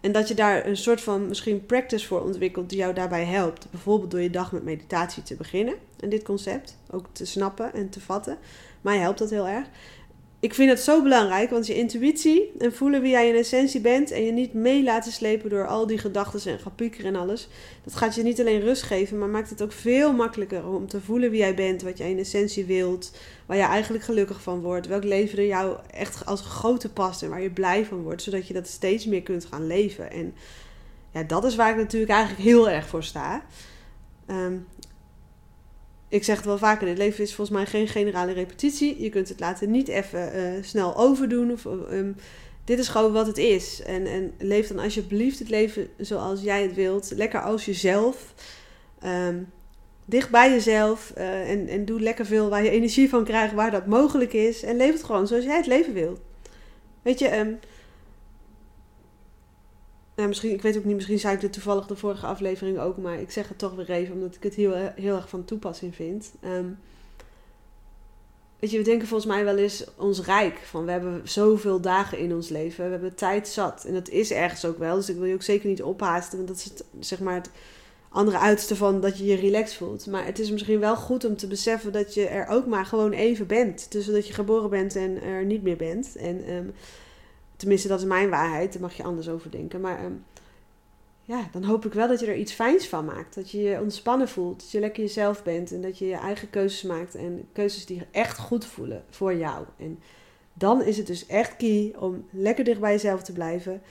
En 0.00 0.12
dat 0.12 0.28
je 0.28 0.34
daar 0.34 0.66
een 0.66 0.76
soort 0.76 1.00
van 1.00 1.28
misschien 1.28 1.66
practice 1.66 2.06
voor 2.06 2.22
ontwikkelt 2.22 2.68
die 2.68 2.78
jou 2.78 2.94
daarbij 2.94 3.24
helpt. 3.24 3.70
Bijvoorbeeld 3.70 4.10
door 4.10 4.20
je 4.20 4.30
dag 4.30 4.52
met 4.52 4.64
meditatie 4.64 5.22
te 5.22 5.34
beginnen. 5.34 5.74
En 6.00 6.08
dit 6.08 6.22
concept 6.22 6.76
ook 6.90 7.06
te 7.12 7.26
snappen 7.26 7.74
en 7.74 7.88
te 7.88 8.00
vatten. 8.00 8.38
Mij 8.80 8.98
helpt 8.98 9.18
dat 9.18 9.30
heel 9.30 9.48
erg 9.48 9.66
ik 10.42 10.54
vind 10.54 10.70
het 10.70 10.80
zo 10.80 11.02
belangrijk, 11.02 11.50
want 11.50 11.66
je 11.66 11.74
intuïtie 11.74 12.52
en 12.58 12.72
voelen 12.72 13.02
wie 13.02 13.10
jij 13.10 13.28
in 13.28 13.34
essentie 13.34 13.80
bent 13.80 14.10
en 14.10 14.24
je 14.24 14.32
niet 14.32 14.54
mee 14.54 14.82
laten 14.82 15.12
slepen 15.12 15.50
door 15.50 15.66
al 15.66 15.86
die 15.86 15.98
gedachten 15.98 16.52
en 16.52 16.58
gepieker 16.58 17.04
en 17.04 17.16
alles, 17.16 17.48
dat 17.84 17.94
gaat 17.94 18.14
je 18.14 18.22
niet 18.22 18.40
alleen 18.40 18.60
rust 18.60 18.82
geven, 18.82 19.18
maar 19.18 19.28
maakt 19.28 19.50
het 19.50 19.62
ook 19.62 19.72
veel 19.72 20.12
makkelijker 20.12 20.68
om 20.68 20.88
te 20.88 21.00
voelen 21.00 21.30
wie 21.30 21.38
jij 21.38 21.54
bent, 21.54 21.82
wat 21.82 21.98
jij 21.98 22.10
in 22.10 22.18
essentie 22.18 22.64
wilt, 22.64 23.12
waar 23.46 23.56
je 23.56 23.62
eigenlijk 23.62 24.04
gelukkig 24.04 24.42
van 24.42 24.60
wordt, 24.60 24.86
welk 24.86 25.04
leven 25.04 25.38
er 25.38 25.46
jou 25.46 25.76
echt 25.90 26.26
als 26.26 26.40
grote 26.40 26.92
past 26.92 27.22
en 27.22 27.30
waar 27.30 27.42
je 27.42 27.50
blij 27.50 27.84
van 27.84 28.02
wordt, 28.02 28.22
zodat 28.22 28.46
je 28.46 28.54
dat 28.54 28.66
steeds 28.66 29.06
meer 29.06 29.22
kunt 29.22 29.44
gaan 29.44 29.66
leven. 29.66 30.10
En 30.10 30.34
ja, 31.12 31.22
dat 31.22 31.44
is 31.44 31.56
waar 31.56 31.70
ik 31.70 31.76
natuurlijk 31.76 32.12
eigenlijk 32.12 32.42
heel 32.42 32.70
erg 32.70 32.86
voor 32.86 33.04
sta. 33.04 33.44
Um, 34.30 34.66
ik 36.12 36.24
zeg 36.24 36.36
het 36.36 36.44
wel 36.44 36.58
vaker, 36.58 36.86
dit 36.86 36.98
leven 36.98 37.24
is 37.24 37.34
volgens 37.34 37.56
mij 37.56 37.66
geen 37.66 37.88
generale 37.88 38.32
repetitie. 38.32 39.02
Je 39.02 39.08
kunt 39.08 39.28
het 39.28 39.40
laten 39.40 39.70
niet 39.70 39.88
even 39.88 40.36
uh, 40.36 40.62
snel 40.62 40.96
overdoen. 40.96 41.52
Of, 41.52 41.64
um, 41.64 42.16
dit 42.64 42.78
is 42.78 42.88
gewoon 42.88 43.12
wat 43.12 43.26
het 43.26 43.38
is. 43.38 43.82
En, 43.82 44.06
en 44.06 44.32
leef 44.38 44.68
dan 44.68 44.78
alsjeblieft 44.78 45.38
het 45.38 45.48
leven 45.48 45.88
zoals 45.96 46.42
jij 46.42 46.62
het 46.62 46.74
wilt. 46.74 47.12
Lekker 47.14 47.42
als 47.42 47.64
jezelf. 47.64 48.34
Um, 49.04 49.50
dicht 50.04 50.30
bij 50.30 50.50
jezelf. 50.50 51.12
Uh, 51.18 51.50
en, 51.50 51.68
en 51.68 51.84
doe 51.84 52.00
lekker 52.00 52.26
veel 52.26 52.48
waar 52.48 52.64
je 52.64 52.70
energie 52.70 53.08
van 53.08 53.24
krijgt, 53.24 53.54
waar 53.54 53.70
dat 53.70 53.86
mogelijk 53.86 54.32
is. 54.32 54.62
En 54.62 54.76
leef 54.76 54.92
het 54.92 55.04
gewoon 55.04 55.26
zoals 55.26 55.44
jij 55.44 55.56
het 55.56 55.66
leven 55.66 55.94
wilt. 55.94 56.20
Weet 57.02 57.18
je, 57.18 57.38
um, 57.38 57.58
nou, 60.16 60.28
misschien, 60.28 60.50
ik 60.50 60.62
weet 60.62 60.76
ook 60.76 60.84
niet, 60.84 60.94
misschien 60.94 61.18
zei 61.18 61.34
ik 61.34 61.40
dit 61.40 61.52
toevallig 61.52 61.86
de 61.86 61.96
vorige 61.96 62.26
aflevering 62.26 62.78
ook, 62.78 62.96
maar 62.96 63.20
ik 63.20 63.30
zeg 63.30 63.48
het 63.48 63.58
toch 63.58 63.74
weer 63.74 63.90
even, 63.90 64.14
omdat 64.14 64.34
ik 64.34 64.42
het 64.42 64.54
heel, 64.54 64.74
heel 64.94 65.16
erg 65.16 65.28
van 65.28 65.44
toepassing 65.44 65.94
vind. 65.94 66.32
Um, 66.44 66.78
weet 68.58 68.70
je, 68.70 68.78
we 68.78 68.84
denken 68.84 69.08
volgens 69.08 69.32
mij 69.32 69.44
wel 69.44 69.56
eens 69.56 69.84
ons 69.96 70.24
rijk. 70.24 70.58
Van 70.58 70.84
we 70.84 70.90
hebben 70.90 71.20
zoveel 71.24 71.80
dagen 71.80 72.18
in 72.18 72.34
ons 72.34 72.48
leven, 72.48 72.84
we 72.84 72.90
hebben 72.90 73.14
tijd 73.14 73.48
zat. 73.48 73.84
En 73.84 73.94
dat 73.94 74.08
is 74.08 74.30
ergens 74.30 74.64
ook 74.64 74.78
wel, 74.78 74.96
dus 74.96 75.08
ik 75.08 75.16
wil 75.16 75.24
je 75.24 75.34
ook 75.34 75.42
zeker 75.42 75.68
niet 75.68 75.82
ophaasten, 75.82 76.36
want 76.36 76.48
dat 76.48 76.56
is 76.56 76.64
het, 76.64 76.84
zeg 77.00 77.20
maar 77.20 77.34
het 77.34 77.50
andere 78.08 78.38
uiterste 78.38 78.76
van 78.76 79.00
dat 79.00 79.18
je 79.18 79.24
je 79.24 79.36
relaxed 79.36 79.76
voelt. 79.76 80.06
Maar 80.06 80.24
het 80.24 80.38
is 80.38 80.50
misschien 80.50 80.80
wel 80.80 80.96
goed 80.96 81.24
om 81.24 81.36
te 81.36 81.46
beseffen 81.46 81.92
dat 81.92 82.14
je 82.14 82.26
er 82.26 82.46
ook 82.46 82.66
maar 82.66 82.86
gewoon 82.86 83.12
even 83.12 83.46
bent. 83.46 83.90
Tussen 83.90 84.12
dat 84.12 84.26
je 84.26 84.32
geboren 84.32 84.70
bent 84.70 84.96
en 84.96 85.22
er 85.22 85.44
niet 85.44 85.62
meer 85.62 85.76
bent. 85.76 86.16
En 86.16 86.52
um, 86.52 86.72
Tenminste, 87.62 87.88
dat 87.88 87.98
is 87.98 88.06
mijn 88.06 88.30
waarheid. 88.30 88.72
Daar 88.72 88.82
mag 88.82 88.96
je 88.96 89.02
anders 89.02 89.28
over 89.28 89.50
denken. 89.50 89.80
Maar 89.80 90.04
um, 90.04 90.24
ja, 91.22 91.48
dan 91.52 91.64
hoop 91.64 91.84
ik 91.84 91.92
wel 91.92 92.08
dat 92.08 92.20
je 92.20 92.26
er 92.26 92.36
iets 92.36 92.52
fijns 92.52 92.88
van 92.88 93.04
maakt. 93.04 93.34
Dat 93.34 93.50
je 93.50 93.62
je 93.62 93.80
ontspannen 93.80 94.28
voelt. 94.28 94.60
Dat 94.60 94.70
je 94.70 94.80
lekker 94.80 95.02
jezelf 95.02 95.42
bent. 95.42 95.72
En 95.72 95.82
dat 95.82 95.98
je 95.98 96.06
je 96.06 96.14
eigen 96.14 96.50
keuzes 96.50 96.82
maakt. 96.82 97.14
En 97.14 97.48
keuzes 97.52 97.86
die 97.86 98.06
echt 98.10 98.38
goed 98.38 98.64
voelen 98.64 99.04
voor 99.10 99.34
jou. 99.34 99.64
En 99.78 99.98
dan 100.54 100.82
is 100.82 100.96
het 100.96 101.06
dus 101.06 101.26
echt 101.26 101.56
key 101.56 101.94
om 101.98 102.24
lekker 102.30 102.64
dicht 102.64 102.80
bij 102.80 102.92
jezelf 102.92 103.22
te 103.22 103.32
blijven. 103.32 103.82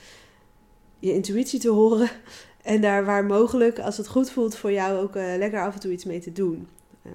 Je 0.98 1.12
intuïtie 1.12 1.60
te 1.60 1.70
horen. 1.70 2.10
En 2.62 2.80
daar 2.80 3.04
waar 3.04 3.24
mogelijk, 3.24 3.78
als 3.78 3.96
het 3.96 4.08
goed 4.08 4.30
voelt 4.30 4.56
voor 4.56 4.72
jou, 4.72 4.98
ook 4.98 5.16
uh, 5.16 5.36
lekker 5.36 5.60
af 5.60 5.74
en 5.74 5.80
toe 5.80 5.92
iets 5.92 6.04
mee 6.04 6.20
te 6.20 6.32
doen. 6.32 6.68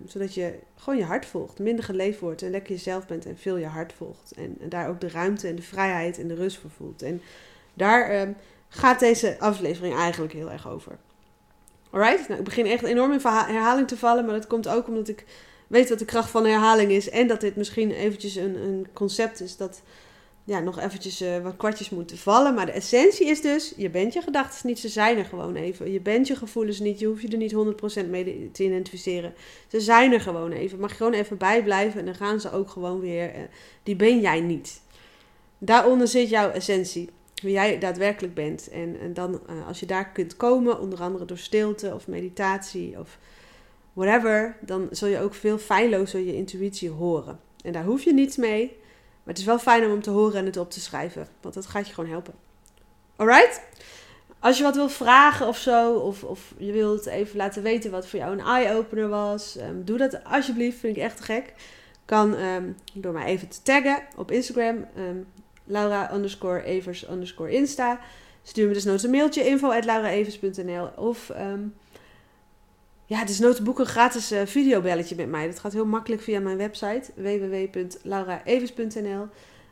Zodat 0.06 0.34
je 0.34 0.60
gewoon 0.76 1.00
je 1.00 1.06
hart 1.06 1.26
volgt, 1.26 1.60
minder 1.60 1.86
geleefd 1.86 2.20
wordt 2.20 2.42
en 2.42 2.52
lekker 2.52 2.72
jezelf 2.72 3.08
bent 3.08 3.26
en 3.26 3.38
veel 3.38 3.58
je 3.58 3.66
hart 3.66 3.94
volgt. 3.94 4.32
En, 4.32 4.58
en 4.62 4.70
daar 4.70 4.90
ook 4.90 5.02
de 5.02 5.10
ruimte 5.10 5.48
en 5.48 5.56
de 5.56 5.62
vrijheid 5.62 6.20
en 6.20 6.28
de 6.28 6.36
rust 6.36 6.58
voor 6.58 6.70
voelt. 6.70 7.02
En 7.02 7.22
daar 7.74 8.22
um, 8.22 8.36
gaat 8.70 9.00
deze 9.00 9.40
aflevering 9.40 9.96
eigenlijk 9.96 10.34
heel 10.34 10.52
erg 10.52 10.70
over. 10.70 10.98
Alright? 11.90 12.28
Nou, 12.28 12.40
ik 12.40 12.46
begin 12.46 12.66
echt 12.66 12.84
enorm 12.84 13.12
in 13.12 13.20
herhaling 13.24 13.88
te 13.88 13.98
vallen, 13.98 14.26
maar 14.26 14.34
dat 14.34 14.48
komt 14.48 14.68
ook 14.68 14.88
omdat 14.88 15.08
ik 15.08 15.26
weet 15.68 15.90
wat 15.90 16.00
de 16.00 16.06
kracht 16.06 16.30
van 16.30 16.46
herhaling 16.46 16.92
is. 16.92 17.10
En 17.10 17.28
dat 17.28 17.42
dit 17.42 17.56
misschien 17.56 17.92
eventjes 17.92 18.36
een, 18.36 18.56
een 18.56 18.88
concept 18.94 19.42
is 19.42 19.58
dat 19.58 19.82
ja, 20.48 20.60
nog 20.60 20.80
eventjes 20.80 21.22
uh, 21.22 21.38
wat 21.38 21.58
kwartjes 21.58 21.90
moeten 21.90 22.18
vallen. 22.18 22.54
Maar 22.54 22.66
de 22.66 22.72
essentie 22.72 23.28
is 23.28 23.42
dus, 23.42 23.74
je 23.78 23.90
bent 23.90 24.14
je 24.14 24.22
gedachten 24.22 24.68
niet, 24.68 24.80
ze 24.80 24.90
zijn 24.90 25.18
er 25.18 25.26
gewoon 25.26 25.56
even. 25.56 25.92
Je 25.92 26.02
bent 26.02 26.28
je 26.28 26.36
gevoelens 26.36 26.80
niet, 26.80 27.00
je 27.00 27.06
hoeft 27.06 27.22
je 27.22 27.28
er 27.28 27.38
niet 27.38 27.56
100% 28.06 28.10
mee 28.10 28.50
te 28.52 28.64
identificeren. 28.64 29.34
Ze 29.68 29.80
zijn 29.80 30.14
er 30.14 30.22
gewoon 30.22 30.52
even. 30.52 30.80
Mag 30.80 30.90
je 30.90 30.96
gewoon 30.96 31.14
even 31.14 31.38
bijblijven 31.38 32.00
en 32.00 32.06
dan 32.06 32.16
gaan 32.16 32.40
ze 32.40 32.52
ook 32.52 32.70
gewoon 32.70 33.00
weer. 33.00 33.36
Uh, 33.36 33.42
die 33.84 33.96
ben 33.96 34.20
jij 34.20 34.42
niet. 34.42 34.82
Daaronder 35.58 36.08
zit 36.08 36.30
jouw 36.30 36.52
essentie, 36.52 37.10
wie 37.42 37.52
jij 37.52 37.80
daadwerkelijk 37.80 38.34
bent. 38.34 38.70
En, 38.70 39.00
en 39.00 39.14
dan, 39.14 39.42
uh, 39.50 39.68
als 39.68 39.80
je 39.80 39.86
daar 39.86 40.12
kunt 40.12 40.38
komen, 40.38 40.80
onder 40.80 41.02
andere 41.02 41.26
door 41.26 41.38
stilte 41.38 41.94
of 41.94 42.08
meditatie 42.08 43.00
of 43.00 43.18
whatever, 43.94 44.58
dan 44.62 44.88
zul 44.92 45.08
je 45.08 45.20
ook 45.20 45.34
veel 45.34 45.58
feillozer 45.58 46.20
je 46.20 46.36
intuïtie 46.36 46.90
horen. 46.90 47.40
En 47.64 47.72
daar 47.72 47.86
hoef 47.86 48.04
je 48.04 48.14
niets 48.14 48.38
mee. 48.38 48.78
Maar 49.28 49.36
het 49.36 49.46
is 49.46 49.52
wel 49.52 49.60
fijn 49.60 49.84
om 49.84 49.92
hem 49.92 50.02
te 50.02 50.10
horen 50.10 50.40
en 50.40 50.46
het 50.46 50.58
op 50.58 50.72
te 50.72 50.80
schrijven. 50.80 51.28
Want 51.42 51.54
dat 51.54 51.66
gaat 51.66 51.88
je 51.88 51.94
gewoon 51.94 52.10
helpen. 52.10 52.34
Alright? 53.16 53.62
Als 54.40 54.58
je 54.58 54.64
wat 54.64 54.76
wil 54.76 54.90
vragen 54.90 55.48
of 55.48 55.58
zo, 55.58 55.94
of, 55.94 56.24
of 56.24 56.54
je 56.58 56.72
wilt 56.72 57.06
even 57.06 57.38
laten 57.38 57.64
weten 57.64 57.92
wat 57.92 58.08
voor 58.08 58.20
jou 58.20 58.32
een 58.32 58.46
eye-opener 58.46 59.10
was, 59.10 59.58
um, 59.58 59.86
doe 59.86 59.98
dat 59.98 60.24
alsjeblieft, 60.24 60.78
vind 60.78 60.98
ik 60.98 61.04
echt 61.04 61.20
gek. 61.20 61.54
Kan 62.06 62.34
um, 62.34 62.76
door 62.94 63.14
mij 63.14 63.26
even 63.26 63.48
te 63.48 63.62
taggen 63.62 64.04
op 64.16 64.32
Instagram, 64.32 64.86
um, 64.98 65.28
Laura 65.64 66.14
underscore 66.14 66.64
Evers 66.64 67.10
underscore 67.10 67.52
Insta. 67.52 68.00
Stuur 68.44 68.68
me 68.68 68.74
dus 68.74 68.84
nooit 68.84 69.04
een 69.04 69.12
mailtje 69.12 69.46
info 69.46 69.72
at 69.72 69.86
of 70.96 71.32
ja, 73.08 73.26
dus 73.26 73.40
notenboek 73.40 73.80
een 73.80 73.86
gratis 73.86 74.32
uh, 74.32 74.42
videobelletje 74.46 75.16
met 75.16 75.30
mij. 75.30 75.48
Dat 75.48 75.60
gaat 75.60 75.74
heel 75.74 75.86
makkelijk 75.86 76.22
via 76.22 76.40
mijn 76.40 76.58
website 76.58 77.12
www.lauraevers.nl. 77.16 79.22
Um, 79.22 79.30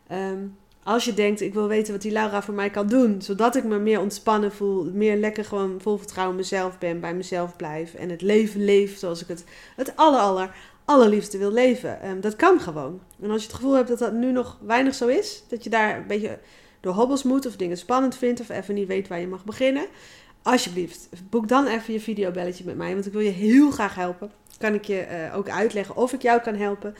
ehm, 0.08 0.38
als 0.84 1.06
je 1.06 1.14
denkt, 1.14 1.42
ik 1.42 1.54
wil 1.54 1.68
weten 1.68 1.94
wat 1.94 2.02
die 2.02 2.12
Laura 2.12 2.42
voor 2.42 2.54
mij 2.54 2.70
kan 2.70 2.88
doen, 2.88 3.22
zodat 3.22 3.56
ik 3.56 3.64
me 3.64 3.80
meer 3.80 4.00
ontspannen 4.00 4.52
voel, 4.52 4.92
meer 4.94 5.18
lekker 5.18 5.46
gewoon 5.46 5.82
vol 5.82 5.98
vertrouwen 5.98 6.36
mezelf 6.36 6.78
ben, 6.78 7.00
bij 7.00 7.16
mezelf 7.16 7.56
blijf 7.56 7.94
en 7.94 8.10
het 8.10 8.22
leven 8.22 8.66
leef 8.66 8.98
zoals 8.98 9.22
ik 9.22 9.28
het, 9.28 9.44
het 9.76 9.96
aller, 9.96 10.20
aller, 10.20 10.56
allerliefste 10.86 11.38
wil 11.38 11.52
leven. 11.52 12.10
Um, 12.10 12.22
dat 12.22 12.36
kan 12.36 12.60
gewoon. 12.60 13.02
En 13.22 13.32
als 13.32 13.42
je 13.42 13.48
het 13.48 13.56
gevoel 13.56 13.74
hebt 13.74 13.88
dat 13.88 14.00
dat 14.00 14.14
nu 14.14 14.32
nog 14.32 14.58
weinig 14.66 14.96
zo 14.96 15.08
is, 15.08 15.44
dat 15.48 15.64
je 15.64 15.70
daar 15.70 15.98
een 15.98 16.08
beetje 16.08 16.40
door 16.80 16.94
hobbels 16.94 17.24
moet 17.24 17.46
of 17.46 17.56
dingen 17.56 17.78
spannend 17.78 18.16
vindt 18.16 18.40
of 18.40 18.50
even 18.50 18.74
niet 18.74 18.88
weet 18.88 19.08
waar 19.08 19.20
je 19.20 19.28
mag 19.28 19.46
beginnen, 19.46 19.86
alsjeblieft, 20.46 21.10
boek 21.30 21.48
dan 21.48 21.68
even 21.68 21.94
je 21.94 22.00
videobelletje 22.00 22.66
met 22.66 22.78
mij. 22.78 22.94
Want 22.94 23.06
ik 23.06 23.12
wil 23.12 23.22
je 23.22 23.30
heel 23.30 23.72
graag 23.72 23.96
helpen. 23.96 24.32
Kan 24.58 24.74
ik 24.74 24.86
je 24.86 25.08
uh, 25.30 25.38
ook 25.38 25.50
uitleggen 25.50 25.96
of 25.96 26.14
ik 26.14 26.22
jou 26.22 26.42
kan 26.42 26.56
helpen. 26.56 26.96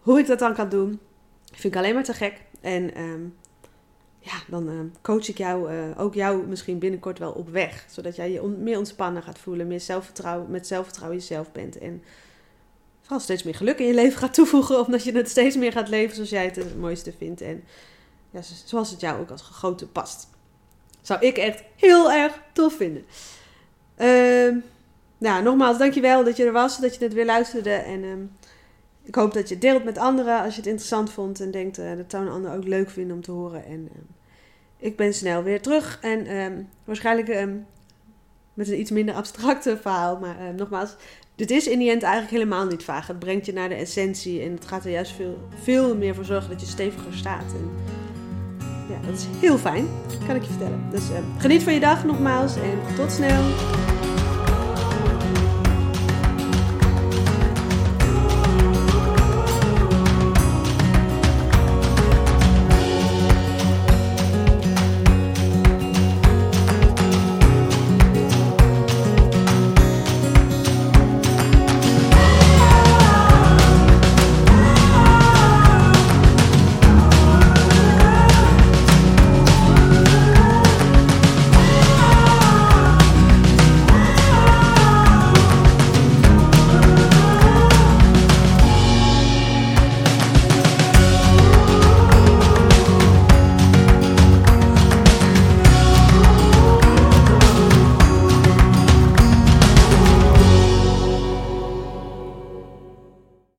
Hoe 0.00 0.18
ik 0.18 0.26
dat 0.26 0.38
dan 0.38 0.54
kan 0.54 0.68
doen. 0.68 1.00
Vind 1.52 1.74
ik 1.74 1.80
alleen 1.80 1.94
maar 1.94 2.04
te 2.04 2.12
gek. 2.12 2.40
En 2.60 3.00
um, 3.00 3.34
ja, 4.18 4.32
dan 4.48 4.68
um, 4.68 4.92
coach 5.02 5.28
ik 5.28 5.38
jou, 5.38 5.72
uh, 5.72 6.00
ook 6.00 6.14
jou 6.14 6.46
misschien 6.46 6.78
binnenkort 6.78 7.18
wel 7.18 7.32
op 7.32 7.48
weg. 7.48 7.84
Zodat 7.90 8.16
jij 8.16 8.30
je 8.30 8.42
meer 8.42 8.78
ontspannen 8.78 9.22
gaat 9.22 9.38
voelen. 9.38 9.66
Meer 9.66 9.80
zelfvertrouwen, 9.80 10.50
met 10.50 10.66
zelfvertrouwen 10.66 11.18
jezelf 11.18 11.52
bent. 11.52 11.78
En 11.78 12.02
vooral 13.00 13.20
steeds 13.20 13.42
meer 13.42 13.54
geluk 13.54 13.78
in 13.78 13.86
je 13.86 13.94
leven 13.94 14.18
gaat 14.18 14.34
toevoegen. 14.34 14.86
Omdat 14.86 15.04
je 15.04 15.12
het 15.12 15.28
steeds 15.28 15.56
meer 15.56 15.72
gaat 15.72 15.88
leven 15.88 16.14
zoals 16.14 16.30
jij 16.30 16.44
het 16.44 16.56
het 16.56 16.78
mooiste 16.78 17.12
vindt. 17.12 17.40
En 17.40 17.64
ja, 18.30 18.40
zoals 18.64 18.90
het 18.90 19.00
jou 19.00 19.20
ook 19.20 19.30
als 19.30 19.42
gegoten 19.42 19.92
past. 19.92 20.34
Zou 21.06 21.20
ik 21.20 21.36
echt 21.36 21.62
heel 21.76 22.12
erg 22.12 22.40
tof 22.52 22.76
vinden. 22.76 23.04
Uh, 23.98 24.56
nou, 25.18 25.42
nogmaals, 25.42 25.78
dankjewel 25.78 26.24
dat 26.24 26.36
je 26.36 26.44
er 26.44 26.52
was, 26.52 26.78
dat 26.78 26.96
je 26.96 27.04
het 27.04 27.12
weer 27.12 27.24
luisterde. 27.24 27.70
En 27.70 28.02
uh, 28.02 28.12
ik 29.02 29.14
hoop 29.14 29.34
dat 29.34 29.48
je 29.48 29.54
het 29.54 29.62
deelt 29.62 29.84
met 29.84 29.98
anderen 29.98 30.42
als 30.42 30.52
je 30.54 30.60
het 30.60 30.68
interessant 30.68 31.10
vond 31.10 31.40
en 31.40 31.50
denkt 31.50 31.78
uh, 31.78 31.96
dat 31.96 32.04
zou 32.08 32.26
een 32.26 32.32
ander 32.32 32.54
ook 32.54 32.64
leuk 32.64 32.90
vinden 32.90 33.16
om 33.16 33.22
te 33.22 33.30
horen. 33.30 33.64
En 33.64 33.80
uh, 33.80 33.98
ik 34.76 34.96
ben 34.96 35.14
snel 35.14 35.42
weer 35.42 35.62
terug 35.62 35.98
en 36.00 36.26
ehm, 36.26 36.62
waarschijnlijk 36.84 37.28
ehm, 37.28 37.54
met 38.54 38.68
een 38.68 38.80
iets 38.80 38.90
minder 38.90 39.14
abstracte 39.14 39.76
verhaal. 39.76 40.18
Maar 40.18 40.54
nogmaals, 40.56 40.96
dit 41.34 41.50
is 41.50 41.66
in 41.66 41.78
die 41.78 41.90
end 41.90 42.02
eigenlijk 42.02 42.32
helemaal 42.32 42.66
niet 42.66 42.84
vaag. 42.84 43.06
Het 43.06 43.18
brengt 43.18 43.46
je 43.46 43.52
naar 43.52 43.68
de 43.68 43.74
essentie 43.74 44.42
en 44.42 44.52
het 44.52 44.66
gaat 44.66 44.84
er 44.84 44.90
juist 44.90 45.12
veel, 45.12 45.38
veel 45.62 45.96
meer 45.96 46.14
voor 46.14 46.24
zorgen 46.24 46.50
dat 46.50 46.60
je 46.60 46.66
steviger 46.66 47.14
staat. 47.14 47.54
Dat 49.04 49.14
is 49.14 49.26
heel 49.40 49.58
fijn, 49.58 49.86
kan 50.26 50.36
ik 50.36 50.42
je 50.42 50.48
vertellen. 50.48 50.80
Dus 50.90 51.02
geniet 51.38 51.62
van 51.62 51.72
je 51.72 51.80
dag 51.80 52.04
nogmaals 52.04 52.56
en 52.56 52.94
tot 52.96 53.12
snel. 53.12 53.42